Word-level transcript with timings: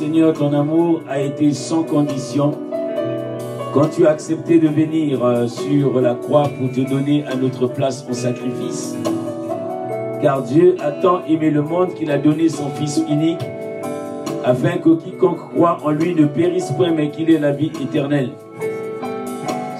Seigneur, 0.00 0.32
ton 0.32 0.54
amour 0.54 1.02
a 1.10 1.20
été 1.20 1.52
sans 1.52 1.82
condition 1.82 2.52
quand 3.74 3.88
tu 3.94 4.06
as 4.06 4.12
accepté 4.12 4.58
de 4.58 4.66
venir 4.66 5.22
euh, 5.22 5.46
sur 5.46 6.00
la 6.00 6.14
croix 6.14 6.48
pour 6.58 6.72
te 6.72 6.80
donner 6.80 7.26
à 7.26 7.34
notre 7.34 7.66
place 7.66 8.06
en 8.08 8.14
sacrifice. 8.14 8.96
Car 10.22 10.40
Dieu 10.40 10.76
a 10.80 10.90
tant 10.90 11.22
aimé 11.26 11.50
le 11.50 11.60
monde 11.60 11.92
qu'il 11.92 12.10
a 12.10 12.16
donné 12.16 12.48
son 12.48 12.70
Fils 12.70 13.02
unique, 13.10 13.44
afin 14.42 14.78
que 14.78 14.88
quiconque 14.94 15.50
croit 15.52 15.76
en 15.84 15.90
lui 15.90 16.14
ne 16.14 16.24
périsse 16.24 16.70
point, 16.70 16.92
mais 16.92 17.10
qu'il 17.10 17.30
ait 17.30 17.38
la 17.38 17.52
vie 17.52 17.70
éternelle. 17.78 18.30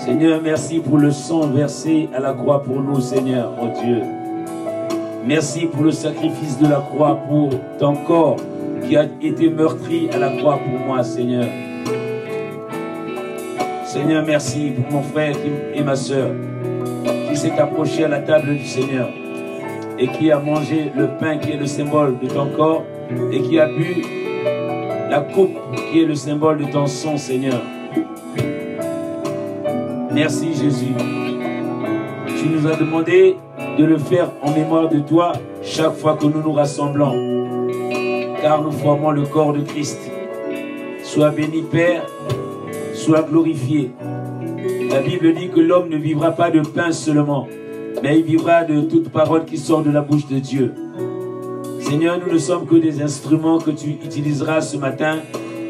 Seigneur, 0.04 0.42
merci 0.44 0.80
pour 0.80 0.98
le 0.98 1.12
sang 1.12 1.46
versé 1.46 2.10
à 2.14 2.20
la 2.20 2.34
croix 2.34 2.62
pour 2.62 2.82
nous, 2.82 3.00
Seigneur, 3.00 3.54
oh 3.58 3.68
Dieu. 3.82 4.02
Merci 5.26 5.64
pour 5.64 5.82
le 5.82 5.92
sacrifice 5.92 6.58
de 6.58 6.68
la 6.68 6.80
croix 6.80 7.18
pour 7.26 7.48
ton 7.78 7.94
corps 8.06 8.36
qui 8.90 8.96
a 8.96 9.04
été 9.22 9.48
meurtri 9.48 10.10
à 10.12 10.18
la 10.18 10.30
croix 10.30 10.58
pour 10.58 10.80
moi, 10.84 11.04
Seigneur. 11.04 11.46
Seigneur, 13.84 14.24
merci 14.26 14.72
pour 14.72 14.94
mon 14.94 15.02
frère 15.02 15.36
et 15.72 15.80
ma 15.84 15.94
soeur 15.94 16.32
qui 17.28 17.36
s'est 17.36 17.56
approché 17.56 18.02
à 18.02 18.08
la 18.08 18.18
table 18.18 18.56
du 18.56 18.66
Seigneur 18.66 19.08
et 19.96 20.08
qui 20.08 20.32
a 20.32 20.40
mangé 20.40 20.90
le 20.96 21.06
pain 21.20 21.38
qui 21.38 21.52
est 21.52 21.56
le 21.56 21.66
symbole 21.66 22.18
de 22.18 22.26
ton 22.26 22.48
corps 22.56 22.82
et 23.30 23.40
qui 23.42 23.60
a 23.60 23.68
bu 23.68 24.02
la 25.08 25.20
coupe 25.20 25.56
qui 25.92 26.00
est 26.00 26.06
le 26.06 26.16
symbole 26.16 26.58
de 26.58 26.72
ton 26.72 26.88
sang, 26.88 27.16
Seigneur. 27.16 27.62
Merci 30.12 30.52
Jésus. 30.52 30.94
Tu 32.26 32.48
nous 32.48 32.66
as 32.66 32.74
demandé 32.74 33.36
de 33.78 33.84
le 33.84 33.98
faire 33.98 34.32
en 34.42 34.50
mémoire 34.50 34.88
de 34.88 34.98
toi 34.98 35.30
chaque 35.62 35.94
fois 35.94 36.16
que 36.16 36.26
nous 36.26 36.42
nous 36.42 36.52
rassemblons, 36.52 37.39
car 38.40 38.62
nous 38.62 38.72
formons 38.72 39.10
le 39.10 39.24
corps 39.24 39.52
de 39.52 39.60
Christ. 39.60 39.98
Sois 41.02 41.30
béni 41.30 41.62
Père, 41.62 42.06
sois 42.94 43.22
glorifié. 43.22 43.92
La 44.90 45.00
Bible 45.00 45.34
dit 45.34 45.48
que 45.48 45.60
l'homme 45.60 45.88
ne 45.88 45.96
vivra 45.96 46.32
pas 46.32 46.50
de 46.50 46.60
pain 46.60 46.92
seulement, 46.92 47.48
mais 48.02 48.18
il 48.18 48.24
vivra 48.24 48.64
de 48.64 48.82
toute 48.82 49.10
parole 49.10 49.44
qui 49.44 49.58
sort 49.58 49.82
de 49.82 49.90
la 49.90 50.00
bouche 50.00 50.26
de 50.26 50.38
Dieu. 50.38 50.72
Seigneur, 51.80 52.18
nous 52.24 52.32
ne 52.32 52.38
sommes 52.38 52.66
que 52.66 52.76
des 52.76 53.02
instruments 53.02 53.58
que 53.58 53.70
tu 53.70 53.90
utiliseras 53.90 54.60
ce 54.60 54.76
matin 54.76 55.18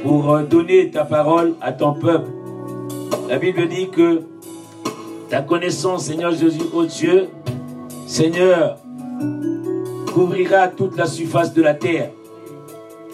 pour 0.02 0.34
euh, 0.34 0.42
donner 0.42 0.90
ta 0.90 1.04
parole 1.04 1.54
à 1.60 1.72
ton 1.72 1.94
peuple. 1.94 2.30
La 3.28 3.38
Bible 3.38 3.68
dit 3.68 3.88
que 3.88 4.22
ta 5.28 5.42
connaissance, 5.42 6.04
Seigneur 6.04 6.32
Jésus, 6.32 6.62
ô 6.72 6.84
Dieu, 6.84 7.28
Seigneur, 8.06 8.78
couvrira 10.12 10.68
toute 10.68 10.96
la 10.96 11.06
surface 11.06 11.54
de 11.54 11.62
la 11.62 11.74
terre. 11.74 12.10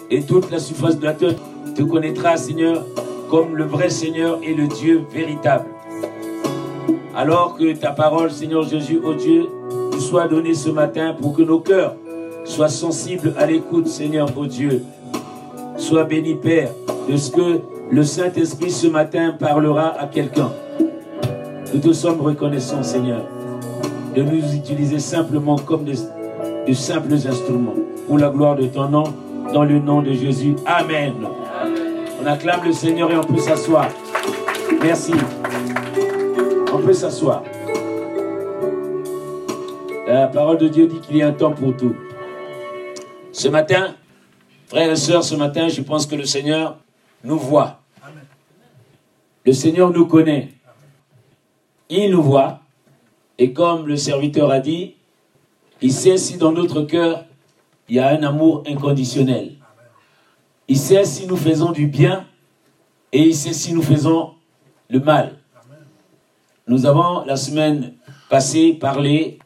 Et 0.09 0.21
toute 0.21 0.49
la 0.51 0.59
surface 0.59 0.97
de 0.97 1.05
la 1.05 1.13
terre 1.13 1.35
te 1.75 1.83
connaîtra, 1.83 2.37
Seigneur, 2.37 2.85
comme 3.29 3.55
le 3.55 3.65
vrai 3.65 3.89
Seigneur 3.89 4.39
et 4.41 4.53
le 4.53 4.67
Dieu 4.67 5.03
véritable. 5.11 5.65
Alors 7.15 7.57
que 7.57 7.73
ta 7.73 7.91
parole, 7.91 8.31
Seigneur 8.31 8.63
Jésus, 8.63 9.01
ô 9.03 9.13
Dieu, 9.13 9.47
nous 9.91 9.99
soit 9.99 10.27
donnée 10.27 10.53
ce 10.53 10.69
matin 10.69 11.13
pour 11.19 11.33
que 11.35 11.41
nos 11.41 11.59
cœurs 11.59 11.95
soient 12.45 12.69
sensibles 12.69 13.33
à 13.37 13.45
l'écoute, 13.45 13.87
Seigneur, 13.87 14.29
ô 14.37 14.45
Dieu. 14.45 14.83
Sois 15.75 16.05
béni, 16.05 16.35
Père, 16.35 16.69
de 17.09 17.17
ce 17.17 17.31
que 17.31 17.59
le 17.91 18.03
Saint-Esprit 18.03 18.71
ce 18.71 18.87
matin 18.87 19.35
parlera 19.37 19.89
à 19.99 20.07
quelqu'un. 20.07 20.51
Nous 21.73 21.81
te 21.81 21.91
sommes 21.91 22.21
reconnaissants, 22.21 22.83
Seigneur, 22.83 23.23
de 24.15 24.21
nous 24.21 24.55
utiliser 24.55 24.99
simplement 24.99 25.57
comme 25.57 25.83
de 25.83 26.73
simples 26.73 27.13
instruments 27.13 27.75
pour 28.07 28.17
la 28.17 28.29
gloire 28.29 28.55
de 28.55 28.67
ton 28.67 28.87
nom, 28.87 29.03
dans 29.53 29.63
le 29.63 29.79
nom 29.79 30.01
de 30.01 30.13
Jésus. 30.13 30.55
Amen. 30.65 31.15
On 32.21 32.25
acclame 32.25 32.63
le 32.65 32.71
Seigneur 32.71 33.11
et 33.11 33.17
on 33.17 33.23
peut 33.23 33.37
s'asseoir. 33.37 33.89
Merci. 34.81 35.13
On 36.73 36.79
peut 36.79 36.93
s'asseoir. 36.93 37.43
La 40.07 40.27
parole 40.27 40.57
de 40.57 40.67
Dieu 40.67 40.87
dit 40.87 40.99
qu'il 40.99 41.17
y 41.17 41.21
a 41.21 41.27
un 41.27 41.33
temps 41.33 41.51
pour 41.51 41.75
tout. 41.75 41.95
Ce 43.31 43.47
matin, 43.47 43.95
frères 44.67 44.91
et 44.91 44.95
sœurs, 44.95 45.23
ce 45.23 45.35
matin, 45.35 45.67
je 45.67 45.81
pense 45.81 46.05
que 46.05 46.15
le 46.15 46.25
Seigneur 46.25 46.77
nous 47.23 47.37
voit. 47.37 47.81
Le 49.45 49.53
Seigneur 49.53 49.91
nous 49.91 50.05
connaît. 50.05 50.49
Il 51.89 52.11
nous 52.11 52.21
voit. 52.21 52.59
Et 53.37 53.53
comme 53.53 53.87
le 53.87 53.95
serviteur 53.95 54.49
a 54.51 54.59
dit, 54.59 54.95
il 55.81 55.91
sait 55.91 56.17
si 56.17 56.37
dans 56.37 56.51
notre 56.51 56.81
cœur, 56.81 57.25
il 57.89 57.95
y 57.95 57.99
a 57.99 58.09
un 58.09 58.23
amour 58.23 58.63
inconditionnel. 58.67 59.55
Il 60.67 60.77
sait 60.77 61.05
si 61.05 61.27
nous 61.27 61.37
faisons 61.37 61.71
du 61.71 61.87
bien 61.87 62.27
et 63.11 63.21
il 63.21 63.35
sait 63.35 63.53
si 63.53 63.73
nous 63.73 63.81
faisons 63.81 64.33
le 64.89 64.99
mal. 64.99 65.37
Nous 66.67 66.85
avons 66.85 67.23
la 67.25 67.37
semaine 67.37 67.93
passée 68.29 68.73
parlé 68.73 69.39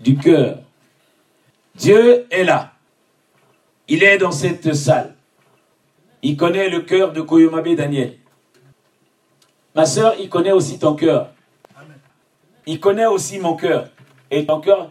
du 0.00 0.16
cœur. 0.16 0.58
Dieu 1.74 2.26
est 2.30 2.44
là. 2.44 2.72
Il 3.88 4.02
est 4.02 4.18
dans 4.18 4.32
cette 4.32 4.74
salle. 4.74 5.14
Il 6.20 6.36
connaît 6.36 6.68
le 6.68 6.80
cœur 6.80 7.12
de 7.12 7.22
Koyomabe 7.22 7.74
Daniel. 7.74 8.18
Ma 9.74 9.86
soeur, 9.86 10.14
il 10.20 10.28
connaît 10.28 10.52
aussi 10.52 10.78
ton 10.78 10.94
cœur. 10.94 11.32
Il 12.66 12.80
connaît 12.80 13.06
aussi 13.06 13.38
mon 13.38 13.56
cœur. 13.56 13.88
Et 14.30 14.44
ton 14.44 14.60
cœur. 14.60 14.90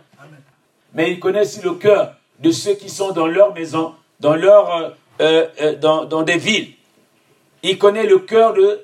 Mais 0.96 1.12
il 1.12 1.20
connaît 1.20 1.42
aussi 1.42 1.62
le 1.62 1.74
cœur 1.76 2.17
de 2.40 2.52
ceux 2.52 2.76
qui 2.76 2.90
sont 2.90 3.12
dans 3.12 3.28
leur 3.28 3.54
maison, 3.54 3.94
dans, 4.20 4.36
leur, 4.36 4.96
euh, 5.20 5.48
euh, 5.60 5.76
euh, 5.82 6.24
des 6.24 6.38
villes. 6.38 6.74
Il 7.64 7.78
connaît 7.78 8.06
le 8.06 8.20
cœur 8.20 8.54
de 8.54 8.84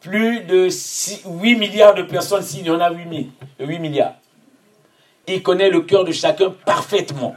plus 0.00 0.40
de 0.40 0.68
8 0.68 1.56
milliards 1.56 1.94
de 1.94 2.02
personnes, 2.02 2.42
s'il 2.42 2.66
y 2.66 2.70
en 2.70 2.80
a 2.80 2.90
8, 2.90 3.30
8 3.60 3.78
milliards. 3.78 4.14
Il 5.26 5.42
connaît 5.42 5.70
le 5.70 5.82
cœur 5.82 6.04
de 6.04 6.12
chacun 6.12 6.50
parfaitement. 6.64 7.34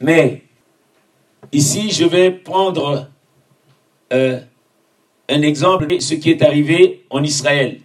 Mais 0.00 0.42
ici, 1.52 1.90
je 1.90 2.04
vais 2.04 2.30
prendre 2.30 3.08
un 4.10 5.42
exemple 5.42 5.86
de 5.86 5.98
ce 5.98 6.14
qui 6.14 6.30
est 6.30 6.42
arrivé 6.42 7.06
en 7.08 7.22
Israël. 7.22 7.80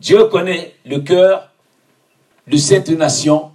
Dieu 0.00 0.24
connaît 0.26 0.74
le 0.84 1.00
cœur 1.00 1.50
de 2.46 2.56
cette 2.56 2.90
nation 2.90 3.52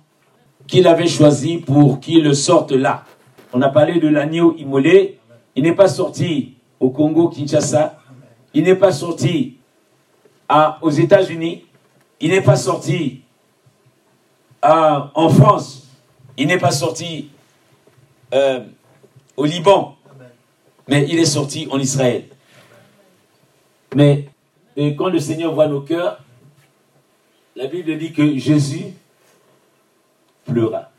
qu'il 0.67 0.87
avait 0.87 1.07
choisi 1.07 1.57
pour 1.57 1.99
qu'il 1.99 2.35
sorte 2.35 2.71
là. 2.71 3.05
On 3.53 3.61
a 3.61 3.69
parlé 3.69 3.99
de 3.99 4.07
l'agneau 4.07 4.55
immolé. 4.57 5.19
Il 5.55 5.63
n'est 5.63 5.75
pas 5.75 5.87
sorti 5.87 6.55
au 6.79 6.89
Congo, 6.89 7.29
Kinshasa. 7.29 7.99
Il 8.53 8.63
n'est 8.63 8.75
pas 8.75 8.91
sorti 8.91 9.57
aux 10.81 10.89
États-Unis. 10.89 11.65
Il 12.19 12.31
n'est 12.31 12.41
pas 12.41 12.55
sorti 12.55 13.21
à, 14.61 15.11
en 15.13 15.29
France. 15.29 15.87
Il 16.37 16.47
n'est 16.47 16.57
pas 16.57 16.71
sorti 16.71 17.29
euh, 18.33 18.61
au 19.37 19.45
Liban. 19.45 19.95
Mais 20.87 21.05
il 21.09 21.19
est 21.19 21.25
sorti 21.25 21.67
en 21.69 21.79
Israël. 21.79 22.25
Mais 23.95 24.27
quand 24.97 25.09
le 25.09 25.19
Seigneur 25.19 25.53
voit 25.53 25.67
nos 25.67 25.81
cœurs, 25.81 26.19
la 27.55 27.67
Bible 27.67 27.97
dit 27.97 28.11
que 28.11 28.37
Jésus 28.37 28.93
pleura. 30.45 30.91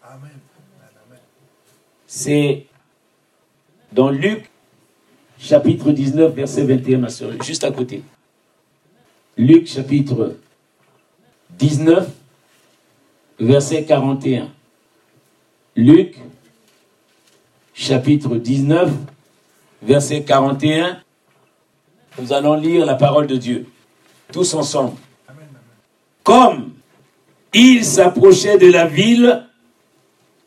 C'est 2.06 2.67
dans 3.93 4.11
Luc 4.11 4.50
chapitre 5.38 5.91
19, 5.91 6.32
verset 6.32 6.64
21, 6.64 6.99
ma 6.99 7.08
soeur, 7.08 7.31
juste 7.43 7.64
à 7.64 7.70
côté. 7.70 8.02
Luc 9.37 9.67
chapitre 9.67 10.37
19, 11.50 12.08
verset 13.41 13.85
41. 13.85 14.49
Luc 15.76 16.17
chapitre 17.75 18.37
19, 18.37 18.93
verset 19.82 20.23
41. 20.23 21.00
Nous 22.20 22.32
allons 22.32 22.55
lire 22.55 22.87
la 22.87 22.94
parole 22.94 23.26
de 23.26 23.37
Dieu, 23.37 23.67
tous 24.32 24.55
ensemble. 24.55 24.96
Comme 26.23 26.73
il 27.54 27.84
s'approchait 27.84 28.58
de 28.58 28.70
la 28.70 28.86
ville, 28.86 29.46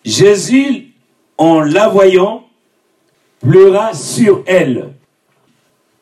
Jésus, 0.03 0.93
en 1.37 1.61
la 1.61 1.87
voyant, 1.87 2.47
pleura 3.39 3.93
sur 3.93 4.43
elle. 4.45 4.93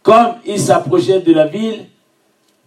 Comme 0.01 0.35
il 0.45 0.59
s'approchait 0.59 1.21
de 1.21 1.33
la 1.33 1.47
ville, 1.47 1.85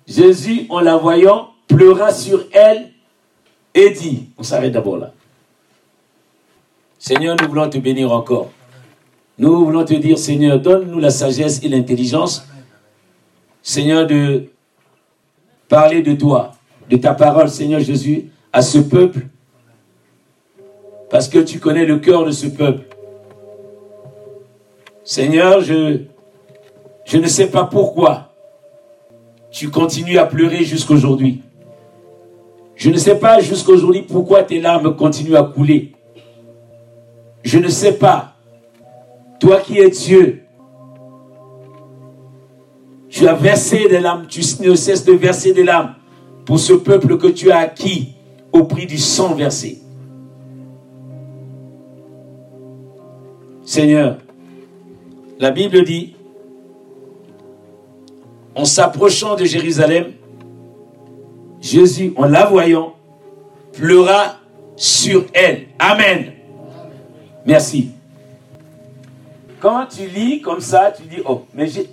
Jésus, 0.07 0.67
en 0.69 0.81
la 0.81 0.97
voyant, 0.97 1.51
pleura 1.67 2.13
sur 2.13 2.45
elle 2.53 2.93
et 3.75 3.91
dit, 3.91 4.29
on 4.39 4.43
s'arrête 4.43 4.73
d'abord 4.73 4.99
là. 4.99 5.13
Seigneur, 6.99 7.37
nous 7.41 7.49
voulons 7.49 7.69
te 7.69 7.79
bénir 7.79 8.11
encore. 8.13 8.51
Nous 9.39 9.65
voulons 9.65 9.85
te 9.85 9.95
dire, 9.95 10.19
Seigneur, 10.19 10.59
donne-nous 10.59 10.99
la 10.99 11.11
sagesse 11.11 11.63
et 11.63 11.69
l'intelligence, 11.69 12.45
Seigneur, 13.63 14.07
de 14.07 14.51
parler 15.69 16.03
de 16.03 16.15
toi, 16.15 16.53
de 16.89 16.97
ta 16.97 17.15
parole, 17.15 17.49
Seigneur 17.49 17.81
Jésus, 17.81 18.31
à 18.53 18.63
ce 18.63 18.79
peuple 18.79 19.27
parce 21.11 21.29
que 21.29 21.39
tu 21.39 21.59
connais 21.59 21.87
le 21.87 21.99
cœur 21.99 22.25
de 22.25 22.31
ce 22.31 22.47
peuple. 22.47 22.85
Seigneur, 25.05 25.61
je, 25.63 26.03
je 27.05 27.19
ne 27.19 27.27
sais 27.27 27.47
pas 27.47 27.65
pourquoi 27.65 28.35
tu 29.51 29.71
continues 29.71 30.19
à 30.19 30.27
pleurer 30.27 30.65
jusqu'aujourd'hui. 30.65 31.43
Je 32.75 32.91
ne 32.91 32.97
sais 32.97 33.19
pas 33.19 33.41
jusqu'aujourd'hui 33.41 34.03
pourquoi 34.03 34.43
tes 34.43 34.61
larmes 34.61 34.95
continuent 34.95 35.37
à 35.37 35.43
couler. 35.43 35.93
Je 37.43 37.59
ne 37.59 37.69
sais 37.69 37.95
pas. 37.95 38.35
Toi 39.41 39.61
qui 39.61 39.79
es 39.79 39.89
Dieu, 39.89 40.43
tu 43.09 43.27
as 43.27 43.35
versé 43.35 43.89
des 43.89 44.01
larmes, 44.01 44.27
tu 44.27 44.43
ne 44.61 44.75
cesses 44.75 45.05
de 45.05 45.13
verser 45.13 45.53
des 45.55 45.65
larmes 45.65 45.95
pour 46.49 46.59
ce 46.59 46.73
peuple 46.73 47.19
que 47.19 47.27
tu 47.27 47.53
as 47.53 47.59
acquis 47.59 48.15
au 48.53 48.65
prix 48.65 48.87
du 48.87 48.97
sang 48.97 49.35
versé. 49.35 49.83
Seigneur, 53.63 54.17
la 55.39 55.51
Bible 55.51 55.85
dit, 55.85 56.17
en 58.55 58.65
s'approchant 58.65 59.37
de 59.37 59.45
Jérusalem, 59.45 60.13
Jésus, 61.61 62.15
en 62.17 62.25
la 62.25 62.47
voyant, 62.47 62.95
pleura 63.75 64.37
sur 64.75 65.27
elle. 65.35 65.67
Amen. 65.79 66.33
Merci. 67.45 67.91
Quand 69.61 69.85
tu 69.85 70.07
lis 70.09 70.41
comme 70.41 70.63
ça, 70.63 70.95
tu 70.97 71.03
dis, 71.03 71.21
oh, 71.29 71.43
mais 71.53 71.67
j'ai... 71.67 71.91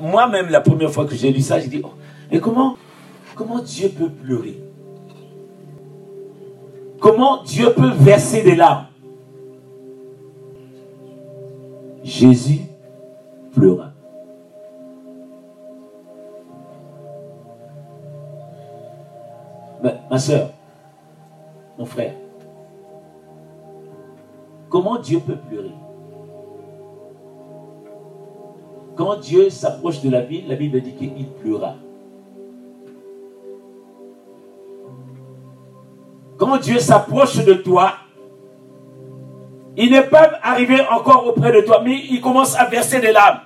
moi-même, 0.00 0.48
la 0.48 0.62
première 0.62 0.90
fois 0.90 1.04
que 1.04 1.14
j'ai 1.14 1.30
lu 1.30 1.42
ça, 1.42 1.60
j'ai 1.60 1.68
dit, 1.68 1.80
oh, 1.84 1.92
mais 2.32 2.40
comment, 2.40 2.76
comment 3.38 3.60
Dieu 3.60 3.88
peut 3.88 4.10
pleurer? 4.10 4.60
Comment 7.00 7.44
Dieu 7.44 7.72
peut 7.72 7.92
verser 7.92 8.42
des 8.42 8.56
larmes? 8.56 8.86
Jésus 12.02 12.62
pleura. 13.52 13.92
ma 20.10 20.18
soeur, 20.18 20.50
mon 21.78 21.84
frère, 21.84 22.14
comment 24.70 24.98
Dieu 24.98 25.20
peut 25.20 25.36
pleurer? 25.36 25.74
Quand 28.96 29.20
Dieu 29.20 29.50
s'approche 29.50 30.00
de 30.02 30.10
la 30.10 30.22
ville, 30.22 30.48
la 30.48 30.56
Bible 30.56 30.80
dit 30.80 30.94
qu'il 30.94 31.28
pleura. 31.28 31.76
Quand 36.38 36.56
Dieu 36.58 36.78
s'approche 36.78 37.44
de 37.44 37.54
toi, 37.54 37.94
il 39.76 39.90
n'est 39.90 40.06
pas 40.06 40.38
arrivé 40.42 40.76
encore 40.90 41.26
auprès 41.26 41.52
de 41.52 41.60
toi, 41.66 41.82
mais 41.84 42.00
il 42.10 42.20
commence 42.20 42.56
à 42.56 42.66
verser 42.66 43.00
des 43.00 43.12
larmes. 43.12 43.40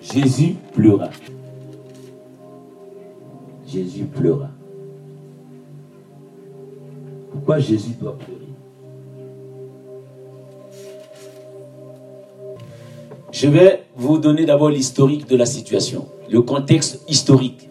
Jésus 0.00 0.56
pleura. 0.72 1.08
Jésus 3.66 4.04
pleura. 4.04 4.48
Pourquoi 7.32 7.58
Jésus 7.58 7.94
doit 8.00 8.16
pleurer? 8.16 8.40
Je 13.32 13.48
vais 13.48 13.84
vous 13.96 14.18
donner 14.18 14.44
d'abord 14.44 14.70
l'historique 14.70 15.28
de 15.28 15.36
la 15.36 15.46
situation, 15.46 16.08
le 16.28 16.42
contexte 16.42 17.04
historique. 17.08 17.68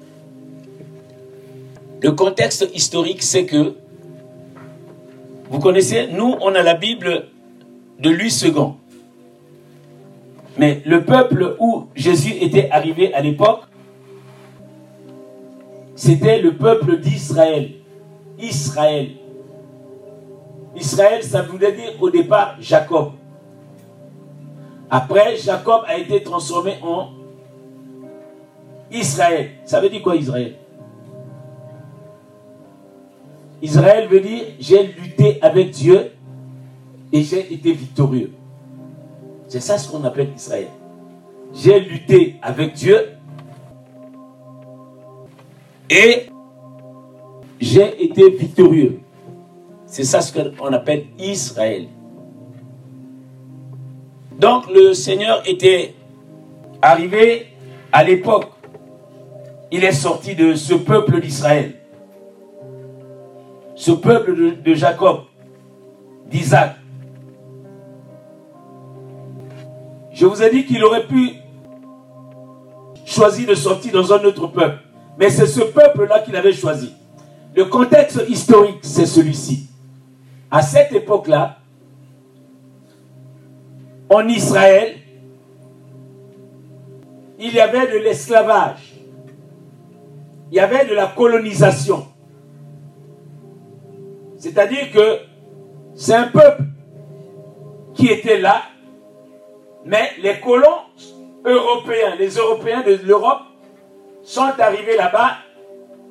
Le 2.01 2.11
contexte 2.11 2.69
historique, 2.73 3.21
c'est 3.21 3.45
que, 3.45 3.75
vous 5.49 5.59
connaissez, 5.59 6.07
nous, 6.07 6.35
on 6.41 6.55
a 6.55 6.61
la 6.61 6.75
Bible 6.75 7.27
de 7.99 8.09
Louis 8.09 8.33
II. 8.43 8.73
Mais 10.57 10.81
le 10.85 11.03
peuple 11.03 11.55
où 11.59 11.87
Jésus 11.95 12.33
était 12.41 12.69
arrivé 12.69 13.13
à 13.13 13.21
l'époque, 13.21 13.61
c'était 15.95 16.41
le 16.41 16.53
peuple 16.55 16.99
d'Israël. 16.99 17.71
Israël. 18.39 19.09
Israël, 20.75 21.23
ça 21.23 21.41
voulait 21.41 21.73
dire 21.73 21.91
au 21.99 22.09
départ 22.09 22.55
Jacob. 22.61 23.11
Après, 24.89 25.35
Jacob 25.35 25.81
a 25.87 25.97
été 25.97 26.23
transformé 26.23 26.75
en 26.81 27.09
Israël. 28.91 29.51
Ça 29.65 29.81
veut 29.81 29.89
dire 29.89 30.01
quoi 30.01 30.15
Israël? 30.15 30.58
Israël 33.61 34.07
veut 34.07 34.21
dire 34.21 34.43
j'ai 34.59 34.83
lutté 34.83 35.39
avec 35.41 35.71
Dieu 35.71 36.11
et 37.11 37.23
j'ai 37.23 37.53
été 37.53 37.71
victorieux. 37.73 38.31
C'est 39.47 39.59
ça 39.59 39.77
ce 39.77 39.89
qu'on 39.89 40.03
appelle 40.03 40.29
Israël. 40.35 40.67
J'ai 41.53 41.79
lutté 41.79 42.35
avec 42.41 42.73
Dieu 42.73 43.09
et 45.89 46.27
j'ai 47.59 48.03
été 48.03 48.29
victorieux. 48.29 48.99
C'est 49.85 50.03
ça 50.03 50.21
ce 50.21 50.31
qu'on 50.31 50.71
appelle 50.71 51.05
Israël. 51.17 51.87
Donc 54.39 54.69
le 54.71 54.93
Seigneur 54.93 55.41
était 55.47 55.95
arrivé 56.81 57.47
à 57.91 58.03
l'époque. 58.03 58.51
Il 59.71 59.83
est 59.83 59.91
sorti 59.91 60.35
de 60.35 60.53
ce 60.53 60.75
peuple 60.75 61.19
d'Israël. 61.19 61.78
Ce 63.79 63.91
peuple 63.91 64.62
de, 64.62 64.74
Jacob, 64.74 65.21
d'Isaac. 66.25 66.75
Je 70.12 70.25
vous 70.25 70.43
ai 70.43 70.50
dit 70.50 70.65
qu'il 70.65 70.83
aurait 70.83 71.07
pu 71.07 71.31
choisir 73.05 73.48
de 73.48 73.55
sortir 73.55 73.93
dans 73.93 74.12
un 74.12 74.21
autre 74.25 74.48
peuple. 74.48 74.79
Mais 75.17 75.29
c'est 75.29 75.48
ce 75.48 75.62
peuple-là 75.62 76.19
qu'il 76.19 76.36
avait 76.36 76.51
choisi. 76.51 76.91
Le 77.55 77.63
contexte 77.63 78.21
historique, 78.27 78.79
c'est 78.81 79.05
celui-ci. 79.05 79.69
À 80.51 80.62
cette 80.62 80.91
époque-là, 80.91 81.59
en 84.09 84.27
Israël, 84.27 84.98
il 87.39 87.53
y 87.53 87.62
avait 87.62 87.89
de 87.93 87.98
l'esclavage. 88.00 88.93
Il 90.51 90.57
y 90.57 90.59
avait 90.59 90.86
de 90.86 90.93
la 90.93 91.07
colonisation. 91.07 92.08
C'est-à-dire 94.39 94.91
que 94.91 95.19
c'est 95.96 96.15
un 96.15 96.27
peuple 96.27 96.63
qui 97.93 98.08
était 98.08 98.39
là, 98.39 98.63
mais 99.86 100.12
les 100.22 100.39
colons 100.39 100.79
européens, 101.46 102.15
les 102.17 102.38
Européens 102.38 102.81
de 102.81 103.00
l'Europe, 103.03 103.41
sont 104.24 104.51
arrivés 104.60 104.96
là-bas 104.96 105.38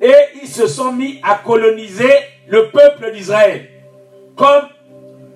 et 0.01 0.13
ils 0.41 0.47
se 0.47 0.67
sont 0.67 0.91
mis 0.91 1.19
à 1.23 1.35
coloniser 1.35 2.11
le 2.47 2.69
peuple 2.69 3.11
d'Israël. 3.11 3.67
Comme 4.35 4.67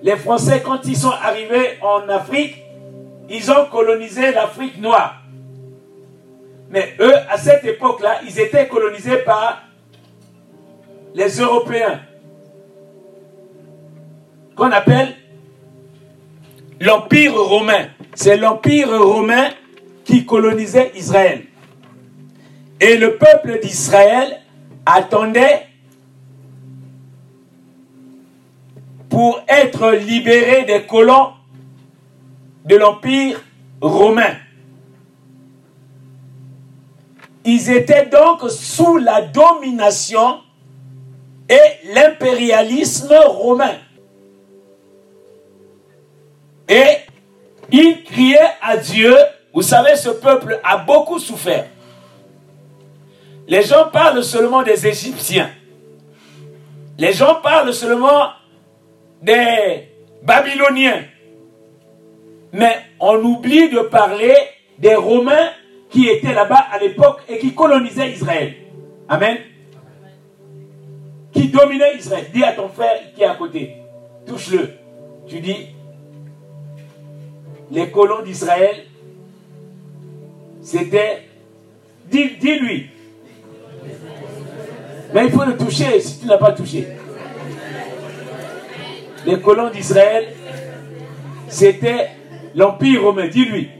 les 0.02 0.16
Français, 0.16 0.62
quand 0.64 0.86
ils 0.86 0.96
sont 0.96 1.10
arrivés 1.10 1.78
en 1.82 2.08
Afrique, 2.08 2.56
ils 3.28 3.50
ont 3.50 3.66
colonisé 3.66 4.32
l'Afrique 4.32 4.80
noire. 4.80 5.16
Mais 6.70 6.94
eux, 7.00 7.14
à 7.28 7.38
cette 7.38 7.64
époque-là, 7.64 8.20
ils 8.24 8.38
étaient 8.38 8.68
colonisés 8.68 9.18
par 9.18 9.62
les 11.14 11.40
Européens, 11.40 12.00
qu'on 14.56 14.70
appelle 14.70 15.14
l'Empire 16.80 17.34
romain. 17.34 17.88
C'est 18.14 18.36
l'Empire 18.36 18.88
romain 19.00 19.50
qui 20.04 20.24
colonisait 20.24 20.92
Israël. 20.94 21.44
Et 22.80 22.96
le 22.96 23.16
peuple 23.16 23.60
d'Israël 23.60 24.40
attendait 24.86 25.66
pour 29.08 29.40
être 29.48 29.92
libéré 29.92 30.64
des 30.64 30.86
colons 30.86 31.32
de 32.64 32.76
l'Empire 32.76 33.42
romain. 33.80 34.36
Ils 37.44 37.70
étaient 37.70 38.06
donc 38.06 38.50
sous 38.50 38.96
la 38.96 39.22
domination 39.22 40.40
et 41.48 41.92
l'impérialisme 41.94 43.14
romain. 43.26 43.74
Et 46.68 46.96
ils 47.70 48.02
criaient 48.04 48.38
à 48.62 48.76
Dieu. 48.76 49.14
Vous 49.52 49.62
savez, 49.62 49.96
ce 49.96 50.10
peuple 50.10 50.60
a 50.64 50.78
beaucoup 50.78 51.18
souffert. 51.18 51.66
Les 53.46 53.62
gens 53.62 53.88
parlent 53.92 54.24
seulement 54.24 54.62
des 54.62 54.86
Égyptiens. 54.86 55.50
Les 56.98 57.12
gens 57.12 57.36
parlent 57.42 57.74
seulement 57.74 58.30
des 59.20 59.88
Babyloniens. 60.22 61.04
Mais 62.52 62.76
on 63.00 63.16
oublie 63.16 63.68
de 63.68 63.80
parler 63.80 64.34
des 64.78 64.94
Romains 64.94 65.50
qui 65.90 66.08
étaient 66.08 66.32
là-bas 66.32 66.66
à 66.72 66.78
l'époque 66.78 67.20
et 67.28 67.38
qui 67.38 67.54
colonisaient 67.54 68.10
Israël. 68.10 68.54
Amen. 69.08 69.38
qui 71.32 71.48
dominait 71.48 71.96
Israël. 71.96 72.26
Dis 72.32 72.44
à 72.44 72.52
ton 72.52 72.68
frère 72.68 72.96
qui 73.14 73.22
est 73.22 73.26
à 73.26 73.34
côté, 73.34 73.76
touche-le. 74.26 74.70
Tu 75.26 75.40
dis, 75.40 75.68
les 77.70 77.90
colons 77.90 78.22
d'Israël, 78.22 78.84
c'était, 80.62 81.22
dis-lui. 82.10 82.90
Mais 85.12 85.26
il 85.26 85.30
faut 85.30 85.44
le 85.44 85.56
toucher 85.56 86.00
si 86.00 86.20
tu 86.20 86.26
n'as 86.26 86.38
pas 86.38 86.52
touché. 86.52 86.88
Les 89.26 89.40
colons 89.40 89.70
d'Israël, 89.70 90.34
c'était 91.48 92.10
l'Empire 92.54 93.02
romain. 93.02 93.28
Dis-lui. 93.28 93.70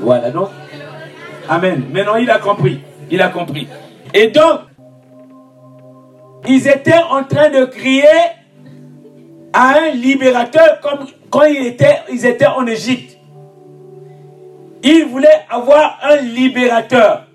Voilà, 0.00 0.30
donc. 0.30 0.48
Amen. 1.48 1.84
Maintenant, 1.90 2.16
il 2.16 2.30
a 2.30 2.38
compris. 2.38 2.80
Il 3.10 3.20
a 3.20 3.28
compris. 3.28 3.66
Et 4.14 4.28
donc, 4.28 4.60
ils 6.46 6.68
étaient 6.68 7.02
en 7.10 7.24
train 7.24 7.50
de 7.50 7.64
crier 7.64 8.04
à 9.52 9.78
un 9.78 9.90
libérateur 9.90 10.80
comme 10.80 11.06
quand 11.30 11.44
ils 11.44 11.66
étaient, 12.26 12.46
en 12.46 12.66
Égypte. 12.66 13.16
Ils 14.82 15.04
voulaient 15.04 15.44
avoir 15.48 15.98
un 16.02 16.16
libérateur 16.16 17.26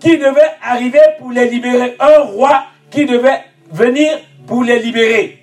qui 0.00 0.16
devait 0.18 0.52
arriver 0.62 1.00
pour 1.18 1.32
les 1.32 1.48
libérer. 1.48 1.96
Un 1.98 2.22
roi 2.22 2.64
qui 2.90 3.06
devait 3.06 3.40
venir 3.70 4.18
pour 4.46 4.62
les 4.62 4.78
libérer. 4.78 5.38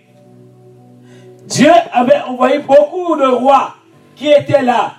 Dieu 1.46 1.72
avait 1.92 2.22
envoyé 2.22 2.60
beaucoup 2.60 3.16
de 3.18 3.28
rois 3.28 3.76
qui 4.16 4.32
étaient 4.32 4.62
là. 4.62 4.94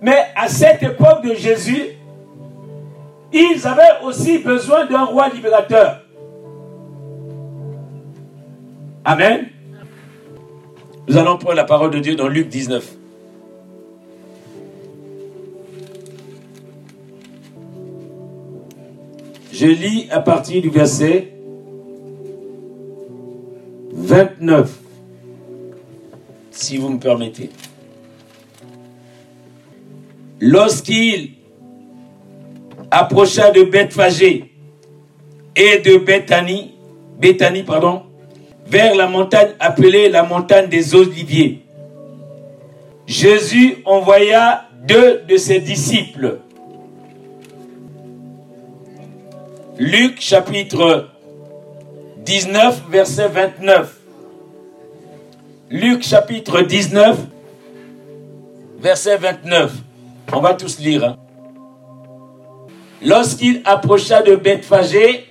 Mais 0.00 0.26
à 0.36 0.48
cette 0.48 0.82
époque 0.82 1.22
de 1.24 1.34
Jésus, 1.34 1.82
ils 3.32 3.66
avaient 3.66 4.04
aussi 4.04 4.38
besoin 4.38 4.86
d'un 4.86 5.04
roi 5.04 5.28
libérateur. 5.28 6.02
Amen. 9.04 9.48
Nous 11.10 11.16
allons 11.16 11.38
prendre 11.38 11.56
la 11.56 11.64
parole 11.64 11.90
de 11.90 11.98
Dieu 11.98 12.14
dans 12.14 12.28
Luc 12.28 12.46
19. 12.46 12.88
Je 19.52 19.66
lis 19.66 20.06
à 20.12 20.20
partir 20.20 20.62
du 20.62 20.70
verset 20.70 21.32
29, 23.92 24.78
si 26.52 26.76
vous 26.76 26.90
me 26.90 27.00
permettez. 27.00 27.50
Lorsqu'il 30.38 31.32
approcha 32.92 33.50
de 33.50 33.64
Bethphagée 33.64 34.54
et 35.56 35.78
de 35.80 35.96
Bethanie, 35.96 36.76
Bethanie 37.18 37.64
pardon, 37.64 38.02
vers 38.70 38.94
la 38.94 39.08
montagne 39.08 39.50
appelée 39.58 40.08
la 40.08 40.22
montagne 40.22 40.68
des 40.68 40.94
Oliviers, 40.94 41.62
Jésus 43.06 43.78
envoya 43.84 44.68
deux 44.86 45.22
de 45.28 45.36
ses 45.36 45.58
disciples. 45.58 46.38
Luc 49.76 50.20
chapitre 50.20 51.08
19, 52.24 52.82
verset 52.90 53.28
29. 53.28 53.96
Luc 55.70 56.04
chapitre 56.04 56.60
19, 56.60 57.18
verset 58.78 59.16
29. 59.16 59.72
On 60.32 60.40
va 60.40 60.54
tous 60.54 60.78
lire. 60.78 61.04
Hein. 61.04 61.16
Lorsqu'il 63.02 63.62
approcha 63.64 64.22
de 64.22 64.36
Bethphagée 64.36 65.26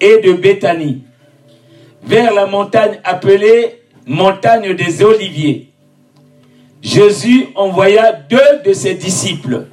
et 0.00 0.18
de 0.18 0.34
Béthanie, 0.34 1.02
vers 2.06 2.32
la 2.32 2.46
montagne 2.46 3.00
appelée 3.04 3.80
montagne 4.06 4.74
des 4.74 5.02
Oliviers, 5.02 5.72
Jésus 6.82 7.48
envoya 7.54 8.12
deux 8.12 8.60
de 8.64 8.72
ses 8.72 8.94
disciples 8.94 9.66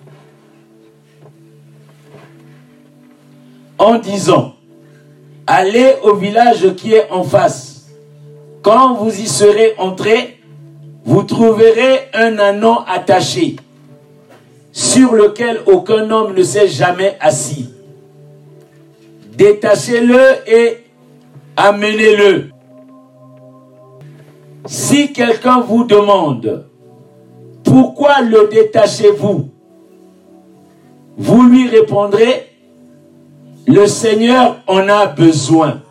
en 3.77 3.97
disant, 3.97 4.55
allez 5.47 5.95
au 6.03 6.15
village 6.15 6.75
qui 6.75 6.93
est 6.93 7.09
en 7.11 7.23
face. 7.23 7.89
Quand 8.61 8.93
vous 8.93 9.19
y 9.19 9.27
serez 9.27 9.73
entrés, 9.77 10.39
vous 11.03 11.23
trouverez 11.23 12.09
un 12.13 12.37
anon 12.37 12.79
attaché 12.87 13.55
sur 14.71 15.13
lequel 15.13 15.61
aucun 15.65 16.09
homme 16.11 16.35
ne 16.35 16.43
s'est 16.43 16.67
jamais 16.67 17.17
assis. 17.19 17.69
Détachez-le 19.33 20.21
et 20.47 20.85
amenez-le. 21.67 22.49
Si 24.65 25.13
quelqu'un 25.13 25.61
vous 25.61 25.83
demande, 25.83 26.65
pourquoi 27.63 28.21
le 28.21 28.49
détachez-vous? 28.51 29.49
Vous 31.17 31.43
lui 31.43 31.67
répondrez, 31.67 32.47
le 33.67 33.85
Seigneur 33.85 34.57
en 34.67 34.87
a 34.87 35.05
besoin. 35.05 35.81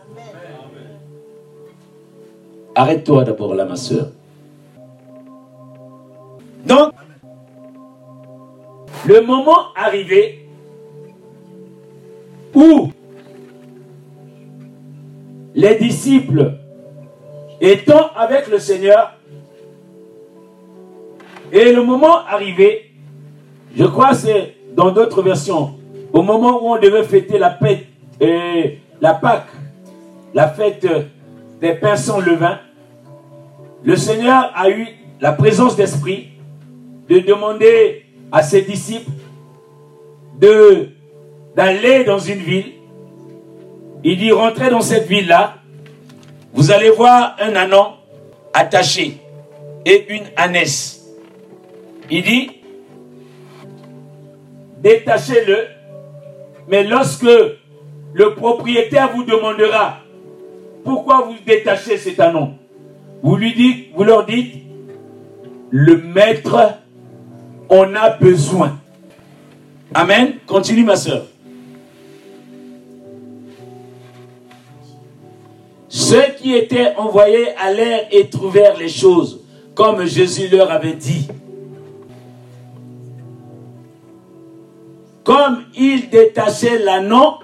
Arrête-toi 2.75 3.25
d'abord 3.25 3.55
là, 3.55 3.65
ma 3.65 3.77
soeur. 3.77 4.09
Donc, 6.67 6.93
le 9.07 9.21
moment 9.23 9.73
arrivé 9.77 10.47
où 12.55 12.91
les 15.55 15.77
disciples 15.77 16.55
étant 17.61 18.11
avec 18.17 18.49
le 18.49 18.59
Seigneur, 18.59 19.17
et 21.53 21.73
le 21.73 21.83
moment 21.83 22.25
arrivé, 22.27 22.91
je 23.77 23.85
crois 23.85 24.15
c'est 24.15 24.55
dans 24.75 24.91
d'autres 24.93 25.23
versions, 25.23 25.75
au 26.13 26.23
moment 26.23 26.63
où 26.63 26.75
on 26.75 26.79
devait 26.79 27.05
fêter 27.05 27.39
la 27.39 27.51
fête, 27.51 27.87
et 28.21 28.79
la 29.01 29.15
Pâque, 29.15 29.49
la 30.35 30.49
fête 30.49 30.87
des 31.61 31.75
pains 31.75 31.97
sans 31.97 32.21
levain, 32.21 32.59
le 33.83 33.97
Seigneur 33.97 34.53
a 34.55 34.71
eu 34.71 34.87
la 35.21 35.33
présence 35.33 35.77
d'esprit 35.77 36.29
de 37.09 37.19
demander 37.19 38.05
à 38.31 38.43
ses 38.43 38.63
disciples 38.63 39.11
d'aller 40.39 42.05
dans 42.05 42.19
une 42.19 42.39
ville. 42.39 42.73
Il 44.03 44.19
dit 44.19 44.33
rentrez 44.33 44.71
dans 44.71 44.81
cette 44.81 45.07
ville-là. 45.07 45.57
Vous 46.53 46.71
allez 46.71 46.91
voir 46.91 47.37
un 47.41 47.55
anon 47.55 47.95
attaché 48.53 49.19
et 49.85 50.07
une 50.09 50.25
ânesse. 50.37 51.07
Il 52.11 52.23
dit 52.23 52.51
détachez-le, 54.83 55.67
mais 56.69 56.85
lorsque 56.85 57.29
le 58.13 58.35
propriétaire 58.35 59.11
vous 59.15 59.25
demandera 59.25 59.99
pourquoi 60.85 61.23
vous 61.27 61.37
détachez 61.47 61.99
cet 61.99 62.19
anon, 62.19 62.55
vous 63.23 63.37
lui 63.37 63.55
dites, 63.55 63.89
vous 63.95 64.05
leur 64.05 64.25
dites, 64.25 64.55
le 65.71 65.99
maître 65.99 66.79
on 67.69 67.95
a 67.95 68.11
besoin. 68.11 68.81
Amen. 69.95 70.35
Continue, 70.47 70.85
ma 70.85 70.97
soeur. 70.97 71.27
Ceux 75.93 76.35
qui 76.39 76.55
étaient 76.55 76.95
envoyés 76.97 77.49
allèrent 77.57 78.07
et 78.13 78.29
trouvèrent 78.29 78.79
les 78.79 78.89
choses 78.89 79.41
comme 79.75 80.05
Jésus 80.05 80.47
leur 80.47 80.71
avait 80.71 80.95
dit. 80.95 81.27
Comme 85.25 85.65
ils 85.77 86.09
détachaient 86.09 86.79
l'anneau, 86.79 87.41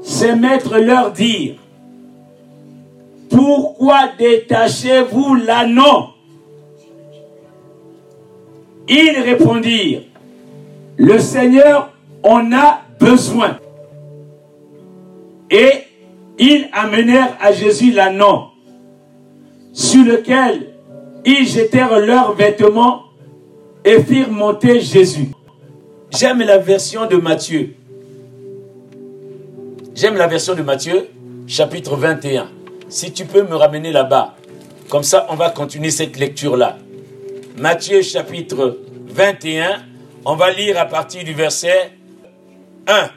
ses 0.00 0.34
maîtres 0.34 0.78
leur 0.78 1.12
dirent, 1.12 1.56
pourquoi 3.28 4.08
détachez-vous 4.18 5.34
l'anneau? 5.34 6.14
Ils 8.88 9.20
répondirent, 9.22 10.04
le 10.96 11.18
Seigneur 11.18 11.92
en 12.22 12.50
a 12.52 12.80
besoin. 12.98 13.58
Et 15.50 15.87
ils 16.38 16.68
amenèrent 16.72 17.36
à 17.40 17.52
Jésus 17.52 17.92
l'anneau, 17.92 18.48
sur 19.72 20.04
lequel 20.04 20.74
ils 21.24 21.46
jetèrent 21.46 21.98
leurs 21.98 22.34
vêtements 22.34 23.02
et 23.84 24.02
firent 24.02 24.30
monter 24.30 24.80
Jésus. 24.80 25.28
J'aime 26.10 26.40
la 26.40 26.58
version 26.58 27.06
de 27.06 27.16
Matthieu. 27.16 27.74
J'aime 29.94 30.14
la 30.16 30.26
version 30.26 30.54
de 30.54 30.62
Matthieu, 30.62 31.08
chapitre 31.46 31.96
21. 31.96 32.48
Si 32.88 33.12
tu 33.12 33.24
peux 33.24 33.42
me 33.42 33.56
ramener 33.56 33.92
là-bas. 33.92 34.36
Comme 34.88 35.02
ça, 35.02 35.26
on 35.28 35.34
va 35.34 35.50
continuer 35.50 35.90
cette 35.90 36.18
lecture-là. 36.18 36.78
Matthieu 37.58 38.00
chapitre 38.00 38.78
21, 39.08 39.82
on 40.24 40.34
va 40.34 40.50
lire 40.52 40.78
à 40.78 40.86
partir 40.86 41.24
du 41.24 41.34
verset 41.34 41.92
1. 42.86 43.10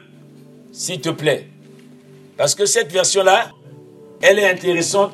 s'il 0.72 1.00
te 1.00 1.10
plaît. 1.10 1.51
Parce 2.42 2.56
que 2.56 2.66
cette 2.66 2.90
version-là, 2.90 3.52
elle 4.20 4.40
est 4.40 4.50
intéressante. 4.50 5.12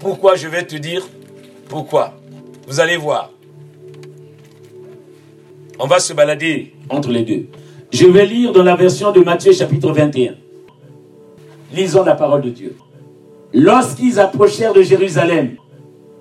Pourquoi 0.00 0.34
je 0.34 0.48
vais 0.48 0.66
te 0.66 0.74
dire 0.74 1.06
pourquoi? 1.68 2.14
Vous 2.66 2.80
allez 2.80 2.96
voir. 2.96 3.30
On 5.78 5.86
va 5.86 6.00
se 6.00 6.12
balader 6.14 6.74
entre 6.88 7.10
les 7.10 7.22
deux. 7.22 7.46
Je 7.92 8.08
vais 8.08 8.26
lire 8.26 8.50
dans 8.50 8.64
la 8.64 8.74
version 8.74 9.12
de 9.12 9.20
Matthieu 9.20 9.52
chapitre 9.52 9.92
21. 9.92 10.34
Lisons 11.74 12.02
la 12.02 12.16
parole 12.16 12.42
de 12.42 12.50
Dieu. 12.50 12.76
Lorsqu'ils 13.54 14.18
approchèrent 14.18 14.72
de 14.72 14.82
Jérusalem 14.82 15.58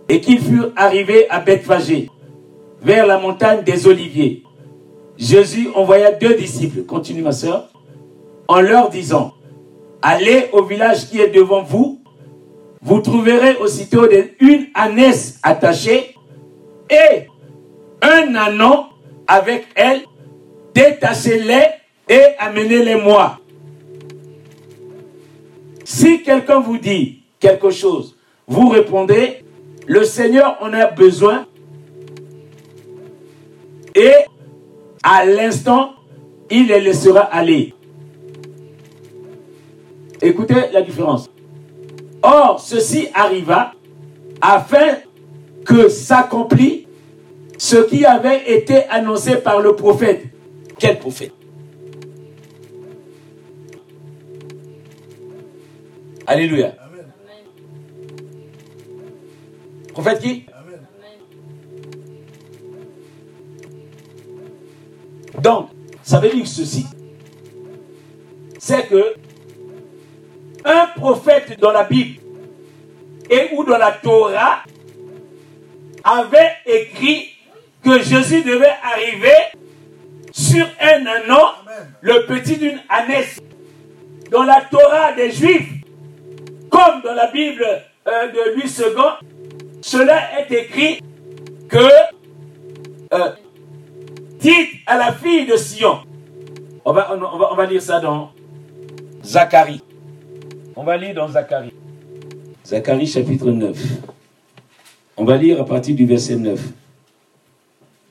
et 0.07 0.21
qu'ils 0.21 0.39
furent 0.39 0.71
arrivés 0.75 1.27
à 1.31 1.39
Bethphagée, 1.39 2.12
vers 2.84 3.07
la 3.07 3.17
montagne 3.17 3.63
des 3.63 3.88
Oliviers, 3.88 4.43
Jésus 5.17 5.69
envoya 5.73 6.12
deux 6.12 6.36
disciples, 6.36 6.84
continue 6.84 7.23
ma 7.23 7.31
soeur, 7.31 7.69
en 8.49 8.62
leur 8.62 8.89
disant, 8.89 9.35
allez 10.01 10.49
au 10.53 10.63
village 10.63 11.07
qui 11.07 11.21
est 11.21 11.29
devant 11.29 11.62
vous, 11.62 12.01
vous 12.81 12.99
trouverez 12.99 13.55
aussitôt 13.57 14.07
une 14.39 14.65
ânesse 14.73 15.39
attachée 15.43 16.15
et 16.89 17.27
un 18.01 18.33
anon 18.33 18.88
avec 19.27 19.67
elle, 19.75 20.01
détachez-les 20.73 21.67
et 22.09 22.21
amenez-les 22.39 22.95
moi. 22.95 23.38
Si 25.83 26.23
quelqu'un 26.23 26.59
vous 26.59 26.79
dit 26.79 27.21
quelque 27.39 27.69
chose, 27.69 28.17
vous 28.47 28.69
répondez, 28.69 29.43
le 29.85 30.03
Seigneur 30.03 30.57
en 30.62 30.73
a 30.73 30.88
besoin 30.88 31.45
et 33.93 34.13
à 35.03 35.23
l'instant, 35.23 35.91
il 36.49 36.65
les 36.67 36.81
laissera 36.81 37.21
aller. 37.21 37.75
Écoutez 40.21 40.71
la 40.73 40.82
différence. 40.82 41.29
Or, 42.21 42.60
ceci 42.60 43.08
arriva 43.13 43.73
afin 44.41 44.97
que 45.65 45.88
s'accomplit 45.88 46.88
ce 47.58 47.77
qui 47.77 48.05
avait 48.05 48.51
été 48.51 48.84
annoncé 48.89 49.38
par 49.38 49.62
le 49.62 49.75
prophète. 49.75 50.25
Quel 50.77 50.99
prophète? 50.99 51.34
Alléluia. 56.25 56.75
Prophète 59.93 60.19
qui? 60.21 60.45
Donc, 65.41 65.69
ça 66.03 66.19
veut 66.19 66.29
dire 66.29 66.47
ceci. 66.47 66.86
C'est 68.58 68.88
que 68.88 69.15
un 70.65 70.88
prophète 70.95 71.60
dans 71.60 71.72
la 71.72 71.84
Bible 71.84 72.22
et 73.30 73.50
ou 73.54 73.63
dans 73.63 73.78
la 73.78 73.91
Torah 73.91 74.63
avait 76.04 76.54
écrit 76.65 77.36
que 77.84 78.02
Jésus 78.02 78.43
devait 78.43 78.76
arriver 78.84 79.36
sur 80.32 80.65
un 80.80 81.32
an, 81.34 81.52
le 82.02 82.26
petit 82.26 82.58
d'une 82.58 82.80
ânesse. 82.89 83.39
Dans 84.32 84.43
la 84.43 84.62
Torah 84.69 85.13
des 85.13 85.32
Juifs, 85.32 85.69
comme 86.69 87.02
dans 87.04 87.13
la 87.13 87.28
Bible 87.28 87.65
euh, 88.08 88.28
de 88.32 88.56
Louis 88.56 88.69
II, 88.69 89.28
cela 89.82 90.39
est 90.39 90.52
écrit 90.52 91.02
que 91.67 91.78
euh, 93.13 93.32
dites 94.39 94.69
à 94.86 94.98
la 94.98 95.13
fille 95.13 95.45
de 95.45 95.56
Sion. 95.56 96.00
On 96.86 96.93
va, 96.93 97.12
on, 97.13 97.38
va, 97.38 97.52
on 97.52 97.56
va 97.56 97.65
lire 97.65 97.82
ça 97.82 98.00
dans 98.00 98.32
Zacharie. 99.24 99.82
On 100.75 100.84
va 100.84 100.97
lire 100.97 101.15
dans 101.15 101.27
Zacharie. 101.27 101.73
Zacharie 102.65 103.08
chapitre 103.08 103.51
9. 103.51 103.77
On 105.17 105.25
va 105.25 105.38
lire 105.38 105.62
à 105.62 105.65
partir 105.65 105.95
du 105.95 106.05
verset 106.05 106.36
9. 106.36 106.60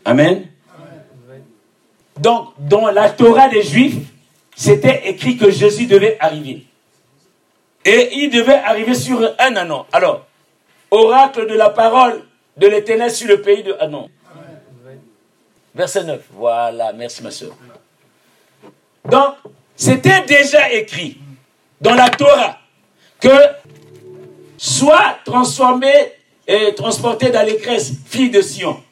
Amen. 0.04 0.46
Donc, 2.18 2.48
dans 2.58 2.90
la 2.90 3.10
Torah 3.10 3.48
des 3.48 3.62
Juifs, 3.62 4.08
c'était 4.56 5.08
écrit 5.08 5.36
que 5.36 5.50
Jésus 5.50 5.86
devait 5.86 6.16
arriver. 6.20 6.66
Et 7.84 8.10
il 8.16 8.30
devait 8.30 8.54
arriver 8.54 8.94
sur 8.94 9.22
un 9.38 9.56
anon. 9.56 9.86
Alors, 9.92 10.26
oracle 10.90 11.46
de 11.46 11.54
la 11.54 11.70
parole 11.70 12.22
de 12.56 12.66
l'Éternel 12.66 13.10
sur 13.10 13.28
le 13.28 13.40
pays 13.40 13.62
de 13.62 13.74
Anon. 13.78 14.10
Verset 15.74 16.04
9. 16.04 16.20
Voilà, 16.32 16.92
merci 16.92 17.22
ma 17.22 17.30
soeur. 17.30 17.56
Donc, 19.04 19.34
c'était 19.76 20.22
déjà 20.22 20.72
écrit 20.72 21.18
dans 21.80 21.94
la 21.94 22.10
Torah 22.10 22.58
que 23.20 23.28
soit 24.56 25.18
transformé 25.24 25.92
et 26.46 26.74
transporté 26.74 27.30
dans 27.30 27.44
les 27.44 27.58
fille 28.06 28.30
de 28.30 28.40
Sion. 28.40 28.82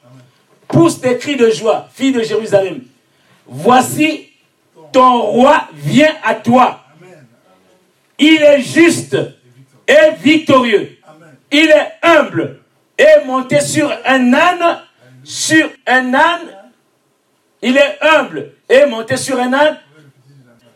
Pousse 0.68 1.01
des 1.01 1.16
cris 1.16 1.37
de 1.37 1.51
joie, 1.51 1.88
fille 1.92 2.12
de 2.12 2.22
Jérusalem. 2.22 2.83
Voici 3.46 4.31
ton 4.92 5.22
roi 5.22 5.68
vient 5.72 6.14
à 6.25 6.35
toi. 6.35 6.81
Il 8.18 8.42
est 8.42 8.62
juste 8.62 9.16
et 9.87 10.11
victorieux. 10.20 10.99
Il 11.53 11.70
est 11.70 11.92
humble 12.03 12.61
et 12.99 13.25
monté 13.25 13.61
sur 13.61 13.90
un 14.05 14.35
âne, 14.35 14.81
sur 15.22 15.68
un 15.87 16.14
âne 16.14 16.57
il 17.62 17.77
est 17.77 17.99
humble 18.01 18.53
et 18.68 18.87
monté 18.87 19.16
sur 19.16 19.38
un 19.40 19.53
âne, 19.53 19.79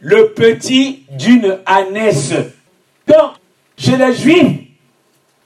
le 0.00 0.32
petit 0.32 1.04
d'une 1.10 1.58
ânesse. 1.66 2.32
Donc, 3.06 3.32
chez 3.76 3.96
les 3.96 4.14
Juifs, 4.14 4.58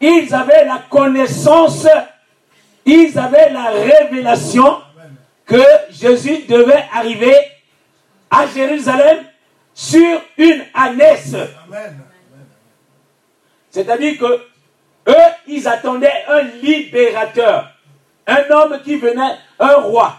ils 0.00 0.34
avaient 0.34 0.64
la 0.64 0.82
connaissance, 0.88 1.86
ils 2.84 3.18
avaient 3.18 3.50
la 3.50 3.70
révélation 3.70 4.78
que 5.46 5.62
Jésus 5.90 6.44
devait 6.48 6.84
arriver 6.92 7.36
à 8.30 8.46
Jérusalem 8.46 9.18
sur 9.74 10.20
une 10.38 10.64
ânesse. 10.74 11.34
C'est-à-dire 13.70 14.18
que 14.18 14.40
eux, 15.10 15.32
ils 15.46 15.66
attendaient 15.66 16.24
un 16.28 16.42
libérateur, 16.62 17.70
un 18.26 18.50
homme 18.50 18.80
qui 18.84 18.96
venait, 18.96 19.36
un 19.58 19.74
roi, 19.74 20.16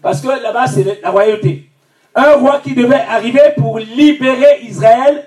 parce 0.00 0.20
que 0.20 0.28
là-bas, 0.28 0.66
c'est 0.66 1.00
la 1.02 1.10
royauté. 1.10 1.71
Un 2.14 2.34
roi 2.34 2.60
qui 2.60 2.74
devait 2.74 3.04
arriver 3.08 3.54
pour 3.56 3.78
libérer 3.78 4.60
Israël 4.62 5.26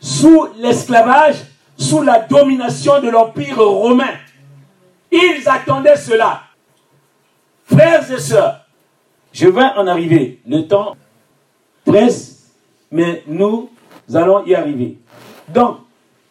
sous 0.00 0.48
l'esclavage, 0.58 1.36
sous 1.76 2.02
la 2.02 2.20
domination 2.20 3.00
de 3.00 3.08
l'Empire 3.08 3.58
romain. 3.58 4.14
Ils 5.10 5.42
attendaient 5.48 5.96
cela. 5.96 6.42
Frères 7.64 8.10
et 8.10 8.18
sœurs, 8.18 8.66
je 9.32 9.48
vais 9.48 9.64
en 9.76 9.86
arriver. 9.86 10.40
Le 10.46 10.66
temps 10.66 10.96
presse, 11.84 12.50
mais 12.90 13.22
nous 13.26 13.70
allons 14.14 14.44
y 14.44 14.54
arriver. 14.54 14.98
Donc, 15.48 15.78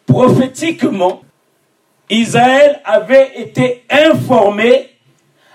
prophétiquement, 0.06 1.22
Israël 2.10 2.80
avait 2.86 3.42
été 3.42 3.84
informé 3.90 4.90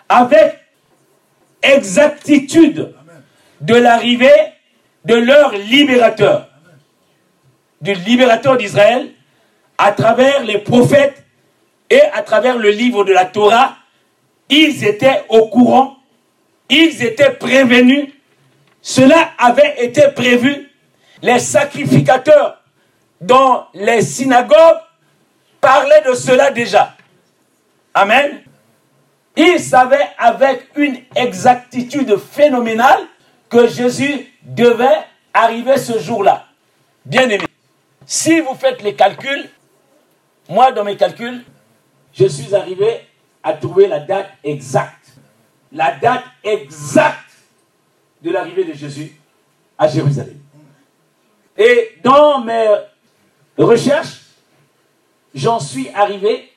avec 0.09 0.59
exactitude 1.63 2.95
de 3.63 3.75
l'arrivée 3.75 4.53
de 5.05 5.15
leur 5.15 5.53
libérateur, 5.53 6.49
du 7.81 7.95
libérateur 7.95 8.57
d'Israël, 8.57 9.11
à 9.79 9.93
travers 9.93 10.45
les 10.45 10.59
prophètes 10.59 11.25
et 11.91 12.03
à 12.13 12.23
travers 12.23 12.57
le 12.57 12.71
livre 12.71 13.05
de 13.05 13.13
la 13.13 13.25
Torah, 13.25 13.77
ils 14.49 14.85
étaient 14.85 15.25
au 15.29 15.49
courant, 15.49 15.97
ils 16.69 17.03
étaient 17.03 17.33
prévenus, 17.33 18.09
cela 18.81 19.31
avait 19.39 19.85
été 19.85 20.09
prévu. 20.09 20.69
Les 21.23 21.39
sacrificateurs 21.39 22.61
dans 23.21 23.67
les 23.75 24.03
synagogues 24.03 24.81
parlaient 25.61 26.03
de 26.09 26.15
cela 26.15 26.51
déjà. 26.51 26.97
Amen. 27.95 28.43
Il 29.37 29.61
savait 29.61 30.09
avec 30.19 30.69
une 30.77 30.99
exactitude 31.15 32.17
phénoménale 32.17 33.01
que 33.53 33.69
Jésus 33.69 34.33
devait 34.43 35.05
arriver 35.35 35.77
ce 35.77 35.99
jour-là. 35.99 36.47
Bien 37.05 37.29
aimé, 37.29 37.45
si 38.07 38.41
vous 38.41 38.55
faites 38.55 38.83
les 38.83 38.95
calculs, 38.95 39.51
moi 40.49 40.73
dans 40.73 40.85
mes 40.85 40.97
calculs, 40.97 41.45
je 42.15 42.25
suis 42.27 42.55
arrivé 42.55 43.01
à 43.43 43.53
trouver 43.53 43.89
la 43.89 44.01
date 44.01 44.31
exacte. 44.43 45.13
La 45.71 45.93
date 45.97 46.25
exacte 46.43 47.19
de 48.23 48.31
l'arrivée 48.31 48.65
de 48.65 48.73
Jésus 48.73 49.21
à 49.77 49.87
Jérusalem. 49.87 50.41
Et 51.59 51.99
dans 52.03 52.41
mes 52.41 52.69
recherches, 53.59 54.21
j'en 55.35 55.61
suis 55.61 55.91
arrivé 55.91 56.49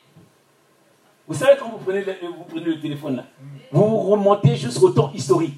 vous 1.28 1.34
savez, 1.34 1.58
quand 1.60 1.70
vous 1.70 1.80
prenez 1.80 2.04
le, 2.04 2.14
vous 2.28 2.44
prenez 2.44 2.66
le 2.66 2.80
téléphone 2.80 3.16
là, 3.16 3.26
vous 3.72 3.98
remontez 3.98 4.56
jusqu'au 4.56 4.92
temps 4.92 5.12
historique. 5.12 5.58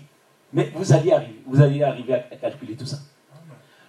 Mais 0.58 0.72
vous 0.74 0.92
allez 0.92 1.12
arriver, 1.12 1.40
vous 1.46 1.62
allez 1.62 1.84
arriver 1.84 2.16
à, 2.16 2.36
calculer 2.36 2.76
tout 2.76 2.88
ça. 2.88 2.98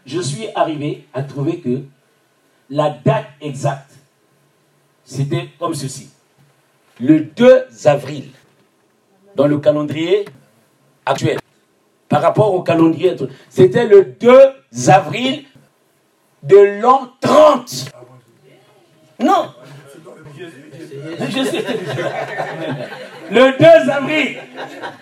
je 0.04 0.20
suis 0.20 0.48
arrivé 0.54 1.06
à 1.14 1.22
trouver 1.22 1.60
que 1.60 1.80
la 2.68 2.90
date 2.90 3.28
exacte, 3.40 3.92
c'était 5.02 5.48
comme 5.58 5.72
ceci. 5.72 6.10
Le 7.00 7.20
2 7.20 7.68
avril, 7.86 8.28
dans 9.34 9.46
le 9.46 9.58
calendrier 9.58 10.26
actuel, 11.06 11.38
par 12.06 12.20
rapport 12.20 12.52
au 12.52 12.62
calendrier, 12.62 13.16
c'était 13.48 13.86
le 13.86 14.04
2 14.04 14.30
avril 14.88 15.46
de 16.42 16.82
l'an 16.82 17.12
30. 17.22 17.94
Non. 19.20 19.54
Le 23.30 23.58
2 23.58 23.90
avril 23.90 24.38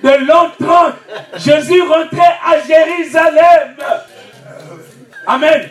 de 0.02 0.26
l'an 0.26 0.50
30, 0.60 0.94
Jésus 1.36 1.82
rentrait 1.82 2.36
à 2.44 2.60
Jérusalem. 2.66 3.76
Amen. 5.26 5.68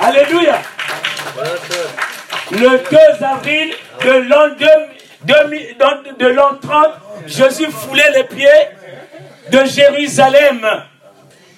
Alléluia. 0.00 0.62
Le 2.52 2.90
2 3.18 3.24
avril 3.24 3.74
de 4.02 4.10
l'an 4.28 4.48
de 6.18 6.26
l'an 6.26 6.56
30, 6.60 6.86
Jésus 7.26 7.70
foulait 7.70 8.10
les 8.12 8.24
pieds 8.24 8.68
de 9.50 9.64
Jérusalem. 9.64 10.66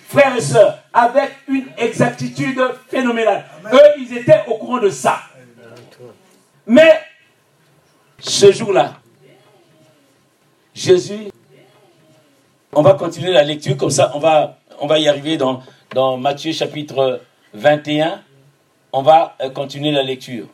Frères 0.09 0.37
et 0.37 0.41
sœurs, 0.41 0.79
avec 0.95 1.31
une 1.49 1.67
exactitude 1.77 2.63
phénoménale. 2.89 3.45
Eux, 3.73 3.79
ils 3.99 4.17
étaient 4.17 4.45
au 4.47 4.55
courant 4.55 4.79
de 4.79 4.89
ça. 4.89 5.19
Mais 6.67 7.01
ce 8.21 8.53
jour-là, 8.53 8.95
Jésus, 10.77 11.29
on 12.75 12.83
va 12.83 12.93
continuer 12.93 13.33
la 13.33 13.43
lecture, 13.45 13.79
comme 13.79 13.89
ça 13.89 14.13
on 14.15 14.19
va, 14.19 14.59
on 14.79 14.87
va 14.87 14.99
y 14.99 15.09
arriver 15.09 15.39
dans, 15.39 15.63
Matthieu 16.19 16.53
chapitre 16.53 17.23
21. 17.55 18.21
On 18.93 19.01
va 19.01 19.37
euh, 19.41 19.49
continuer 19.49 19.91
la 19.91 20.03
lecture. 20.03 20.45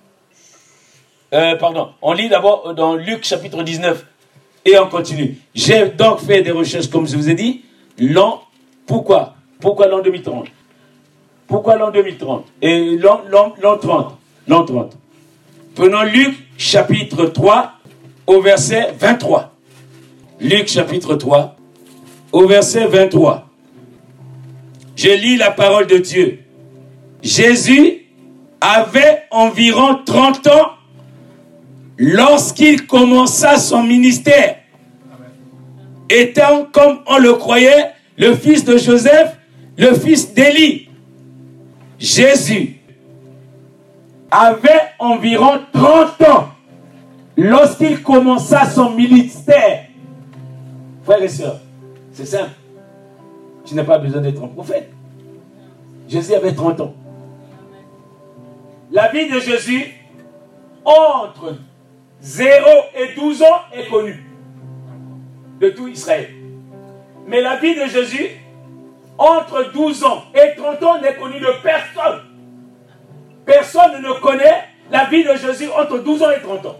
Euh, 1.33 1.57
pardon, 1.57 1.89
on 2.01 2.13
lit 2.13 2.29
d'abord 2.29 2.73
dans 2.73 2.95
Luc 2.95 3.25
chapitre 3.25 3.65
19 3.65 4.07
et 4.65 4.79
on 4.79 4.87
continue. 4.87 5.39
J'ai 5.57 5.87
donc 5.87 6.21
fait 6.21 6.43
des 6.43 6.53
recherches, 6.53 6.89
comme 6.89 7.09
je 7.09 7.17
vous 7.17 7.29
ai 7.29 7.35
dit, 7.35 7.65
l'an, 7.99 8.45
pourquoi? 8.87 9.35
Pourquoi 9.59 9.89
l'an 9.89 10.03
2030 10.03 10.47
Pourquoi 11.49 11.77
l'an 11.77 11.91
2030 11.91 12.47
Et 12.63 12.97
l'an 12.97 13.23
30 13.81 14.19
L'an 14.47 14.65
30. 14.65 14.97
Prenons 15.75 16.05
Luc 16.05 16.39
chapitre 16.57 17.25
3 17.25 17.73
au 18.29 18.41
verset 18.41 18.95
23. 18.97 19.52
Luc 20.43 20.67
chapitre 20.67 21.15
3 21.15 21.55
au 22.33 22.49
verset 22.49 22.87
23. 22.89 23.47
Je 24.97 25.09
lis 25.11 25.37
la 25.37 25.53
parole 25.53 25.87
de 25.87 25.99
Dieu. 25.99 26.41
Jésus 27.23 28.07
avait 28.61 29.23
environ 29.31 30.01
30 30.05 30.49
ans 30.49 30.71
lorsqu'il 31.97 32.89
commença 32.89 33.57
son 33.57 33.85
ministère. 33.85 34.57
Étant, 36.11 36.67
comme 36.73 36.99
on 37.07 37.19
le 37.19 37.35
croyait, 37.35 37.93
le 38.19 38.35
fils 38.35 38.65
de 38.65 38.77
Joseph, 38.79 39.37
le 39.79 39.95
fils 39.95 40.35
d'Élie. 40.35 40.89
Jésus 42.01 42.81
avait 44.29 44.91
environ 44.99 45.61
30 45.73 46.23
ans 46.23 46.49
lorsqu'il 47.37 48.03
commença 48.03 48.69
son 48.69 48.91
ministère. 48.91 49.82
Frères 51.03 51.23
et 51.23 51.29
sœurs, 51.29 51.59
c'est 52.13 52.27
simple. 52.27 52.53
Tu 53.65 53.75
n'as 53.75 53.85
pas 53.85 53.99
besoin 53.99 54.21
d'être 54.21 54.43
un 54.43 54.49
prophète. 54.49 54.91
Jésus 56.09 56.35
avait 56.35 56.55
30 56.55 56.81
ans. 56.81 56.95
La 58.91 59.09
vie 59.09 59.29
de 59.29 59.41
Jésus, 59.41 59.95
entre 60.85 61.57
0 62.21 62.67
et 62.95 63.15
12 63.15 63.43
ans, 63.43 63.61
est 63.73 63.89
connue 63.89 64.23
de 65.61 65.71
tout 65.71 65.89
Israël. 65.89 66.29
Mais 67.27 67.41
la 67.41 67.57
vie 67.57 67.75
de 67.75 67.87
Jésus, 67.87 68.29
entre 69.17 69.73
12 69.73 70.05
ans 70.05 70.23
et 70.35 70.55
30 70.57 70.83
ans, 70.83 71.01
n'est 71.01 71.15
connue 71.15 71.41
de 71.41 71.63
personne. 71.63 72.21
Personne 73.45 74.03
ne 74.03 74.21
connaît 74.21 74.65
la 74.91 75.07
vie 75.07 75.25
de 75.25 75.35
Jésus 75.35 75.69
entre 75.71 75.99
12 75.99 76.23
ans 76.23 76.31
et 76.31 76.41
30 76.41 76.67
ans. 76.67 76.77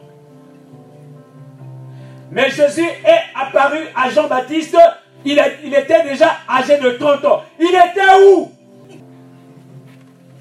Mais 2.33 2.51
Jésus 2.51 2.81
est 2.81 3.39
apparu 3.39 3.79
à 3.95 4.09
Jean-Baptiste, 4.09 4.79
il, 5.25 5.39
était 5.39 6.03
déjà 6.03 6.39
âgé 6.49 6.79
de 6.79 6.97
30 6.97 7.25
ans. 7.27 7.43
Il 7.61 7.69
était 7.69 8.25
où? 8.27 8.51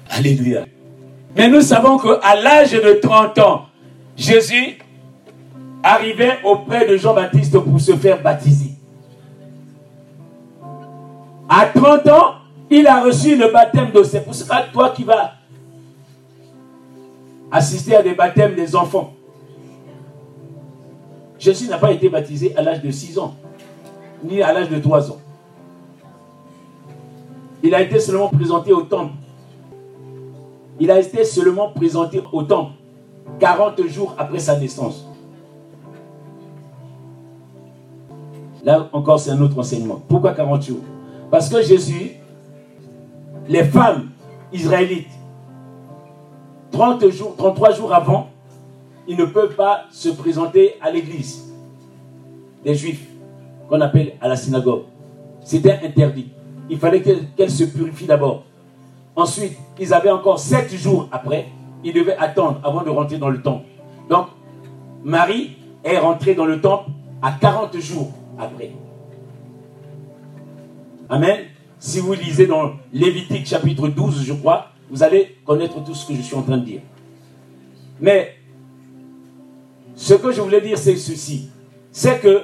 Alléluia. 0.08 0.64
Mais 1.36 1.48
nous 1.48 1.60
savons 1.60 1.98
qu'à 1.98 2.34
l'âge 2.34 2.72
de 2.72 2.98
30 3.00 3.38
ans, 3.40 3.66
Jésus 4.16 4.78
arrivait 5.82 6.38
auprès 6.44 6.86
de 6.86 6.96
Jean-Baptiste 6.96 7.58
pour 7.58 7.78
se 7.78 7.94
faire 7.96 8.22
baptiser. 8.22 8.70
À 11.46 11.66
30 11.66 12.08
ans, 12.08 12.34
il 12.70 12.86
a 12.86 13.02
reçu 13.02 13.36
le 13.36 13.52
baptême 13.52 13.90
de 13.90 14.02
C'est 14.02 14.24
pour 14.24 14.34
ça, 14.34 14.64
toi 14.72 14.94
qui 14.96 15.04
vas 15.04 15.34
assister 17.50 17.96
à 17.96 18.02
des 18.02 18.14
baptêmes 18.14 18.54
des 18.54 18.74
enfants. 18.74 19.12
Jésus 21.42 21.66
n'a 21.68 21.76
pas 21.76 21.90
été 21.90 22.08
baptisé 22.08 22.56
à 22.56 22.62
l'âge 22.62 22.80
de 22.80 22.90
6 22.92 23.18
ans, 23.18 23.34
ni 24.22 24.40
à 24.42 24.52
l'âge 24.52 24.68
de 24.68 24.78
3 24.78 25.10
ans. 25.10 25.18
Il 27.64 27.74
a 27.74 27.82
été 27.82 27.98
seulement 27.98 28.28
présenté 28.28 28.72
au 28.72 28.82
temple. 28.82 29.14
Il 30.78 30.88
a 30.92 31.00
été 31.00 31.24
seulement 31.24 31.70
présenté 31.70 32.22
au 32.30 32.44
temple 32.44 32.74
40 33.40 33.84
jours 33.88 34.14
après 34.18 34.38
sa 34.38 34.56
naissance. 34.56 35.04
Là 38.62 38.88
encore, 38.92 39.18
c'est 39.18 39.32
un 39.32 39.40
autre 39.40 39.58
enseignement. 39.58 40.00
Pourquoi 40.08 40.34
40 40.34 40.62
jours? 40.62 40.78
Parce 41.28 41.48
que 41.48 41.60
Jésus, 41.60 42.12
les 43.48 43.64
femmes 43.64 44.10
israélites 44.52 45.10
30 46.70 47.08
jours, 47.08 47.34
33 47.36 47.72
jours 47.72 47.92
avant, 47.92 48.28
ils 49.06 49.16
ne 49.16 49.24
peuvent 49.24 49.54
pas 49.54 49.84
se 49.90 50.08
présenter 50.08 50.74
à 50.80 50.90
l'église 50.90 51.52
des 52.64 52.74
juifs, 52.74 53.06
qu'on 53.68 53.80
appelle 53.80 54.12
à 54.20 54.28
la 54.28 54.36
synagogue. 54.36 54.82
C'était 55.40 55.80
interdit. 55.84 56.28
Il 56.70 56.78
fallait 56.78 57.02
qu'elles 57.02 57.50
se 57.50 57.64
purifient 57.64 58.06
d'abord. 58.06 58.44
Ensuite, 59.16 59.56
ils 59.78 59.92
avaient 59.92 60.10
encore 60.10 60.38
7 60.38 60.72
jours 60.74 61.08
après, 61.10 61.48
ils 61.84 61.92
devaient 61.92 62.16
attendre 62.16 62.60
avant 62.62 62.82
de 62.82 62.90
rentrer 62.90 63.18
dans 63.18 63.28
le 63.28 63.42
temple. 63.42 63.64
Donc, 64.08 64.28
Marie 65.04 65.56
est 65.84 65.98
rentrée 65.98 66.34
dans 66.34 66.46
le 66.46 66.60
temple 66.60 66.90
à 67.20 67.32
40 67.32 67.76
jours 67.78 68.12
après. 68.38 68.72
Amen. 71.08 71.40
Si 71.78 71.98
vous 71.98 72.14
lisez 72.14 72.46
dans 72.46 72.74
Lévitique 72.92 73.46
chapitre 73.46 73.88
12, 73.88 74.22
je 74.24 74.32
crois, 74.32 74.68
vous 74.88 75.02
allez 75.02 75.36
connaître 75.44 75.82
tout 75.82 75.94
ce 75.94 76.06
que 76.06 76.14
je 76.14 76.22
suis 76.22 76.36
en 76.36 76.42
train 76.42 76.58
de 76.58 76.64
dire. 76.64 76.80
Mais 78.00 78.36
ce 80.02 80.14
que 80.14 80.32
je 80.32 80.40
voulais 80.40 80.60
dire, 80.60 80.76
c'est 80.76 80.96
ceci. 80.96 81.48
C'est 81.92 82.18
que 82.18 82.42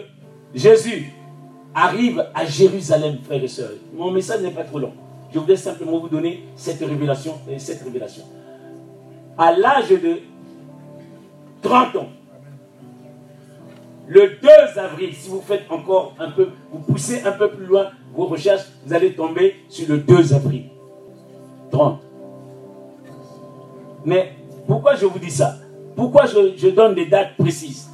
Jésus 0.55 1.13
arrive 1.75 2.25
à 2.33 2.45
Jérusalem, 2.47 3.19
frères 3.25 3.43
et 3.43 3.49
sœurs. 3.49 3.73
Mon 3.93 4.13
message 4.13 4.43
n'est 4.43 4.53
pas 4.53 4.63
trop 4.63 4.79
long. 4.79 4.93
Je 5.35 5.41
voudrais 5.41 5.57
simplement 5.57 5.99
vous 5.99 6.09
donner 6.09 6.45
cette 6.55 6.79
révélation. 6.79 7.35
Cette 7.57 7.83
révélation. 7.83 8.23
À 9.37 9.57
l'âge 9.57 9.89
de 9.89 10.21
30 11.61 11.97
ans, 11.97 12.09
le 14.07 14.39
2 14.41 14.79
avril, 14.79 15.13
si 15.13 15.29
vous 15.29 15.41
faites 15.41 15.69
encore 15.69 16.15
un 16.21 16.31
peu, 16.31 16.51
vous 16.71 16.79
poussez 16.79 17.23
un 17.25 17.33
peu 17.33 17.51
plus 17.51 17.67
loin 17.67 17.89
vos 18.15 18.27
recherches, 18.27 18.67
vous 18.87 18.95
allez 18.95 19.15
tomber 19.15 19.57
sur 19.69 19.89
le 19.89 19.99
2 19.99 20.33
avril 20.33 20.67
30. 21.73 22.01
Mais 24.05 24.37
pourquoi 24.69 24.95
je 24.95 25.07
vous 25.07 25.19
dis 25.19 25.33
ça? 25.33 25.57
Pourquoi 25.99 26.27
je, 26.27 26.69
donne 26.69 26.95
des 26.95 27.07
dates 27.07 27.37
précises? 27.37 27.91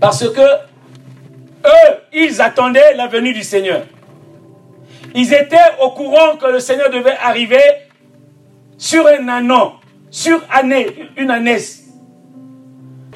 Parce 0.00 0.26
que 0.26 0.40
eux, 0.40 1.94
ils 2.10 2.40
attendaient 2.40 2.94
la 2.94 3.06
venue 3.06 3.34
du 3.34 3.42
Seigneur. 3.42 3.82
Ils 5.14 5.34
étaient 5.34 5.58
au 5.82 5.90
courant 5.90 6.38
que 6.40 6.46
le 6.46 6.60
Seigneur 6.60 6.88
devait 6.88 7.18
arriver 7.22 7.60
sur 8.78 9.06
un 9.06 9.50
an, 9.50 9.74
sur 10.10 10.40
année, 10.50 10.86
une 11.18 11.30
année. 11.30 11.58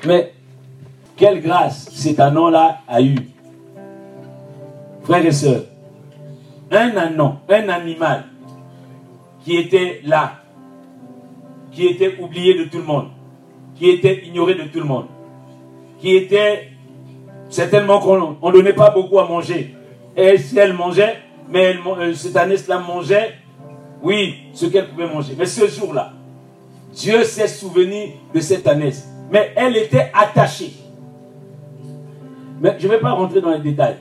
Mais 0.04 0.34
quelle 1.16 1.40
grâce 1.40 1.88
cet 1.94 2.20
an-là 2.20 2.80
a 2.86 3.00
eu. 3.00 3.16
Frères 5.04 5.24
et 5.24 5.32
sœurs, 5.32 5.64
un 6.70 6.94
anon, 6.98 7.38
un 7.48 7.68
animal 7.70 8.24
qui 9.42 9.56
était 9.56 10.02
là, 10.04 10.34
qui 11.72 11.86
était 11.86 12.18
oublié 12.20 12.52
de 12.52 12.64
tout 12.64 12.76
le 12.76 12.84
monde, 12.84 13.08
qui 13.78 13.90
était 13.90 14.26
ignoré 14.26 14.54
de 14.54 14.64
tout 14.64 14.80
le 14.80 14.84
monde, 14.84 15.06
qui 16.00 16.16
était 16.16 16.70
certainement 17.48 18.00
qu'on 18.00 18.36
ne 18.42 18.52
donnait 18.52 18.72
pas 18.72 18.90
beaucoup 18.90 19.18
à 19.18 19.26
manger. 19.26 19.74
Et 20.16 20.36
si 20.36 20.58
elle 20.58 20.72
mangeait, 20.72 21.16
mais 21.48 21.76
euh, 21.86 22.12
cette 22.14 22.36
ânesse-là 22.36 22.80
mangeait, 22.80 23.34
oui, 24.02 24.34
ce 24.52 24.66
qu'elle 24.66 24.88
pouvait 24.88 25.06
manger. 25.06 25.34
Mais 25.38 25.46
ce 25.46 25.66
jour-là, 25.66 26.12
Dieu 26.92 27.24
s'est 27.24 27.48
souvenu 27.48 28.14
de 28.34 28.40
cette 28.40 28.66
ânesse. 28.66 29.08
Mais 29.30 29.52
elle 29.56 29.76
était 29.76 30.10
attachée. 30.14 30.72
Mais 32.60 32.76
je 32.78 32.86
ne 32.86 32.92
vais 32.92 33.00
pas 33.00 33.12
rentrer 33.12 33.40
dans 33.40 33.50
les 33.50 33.60
détails. 33.60 33.98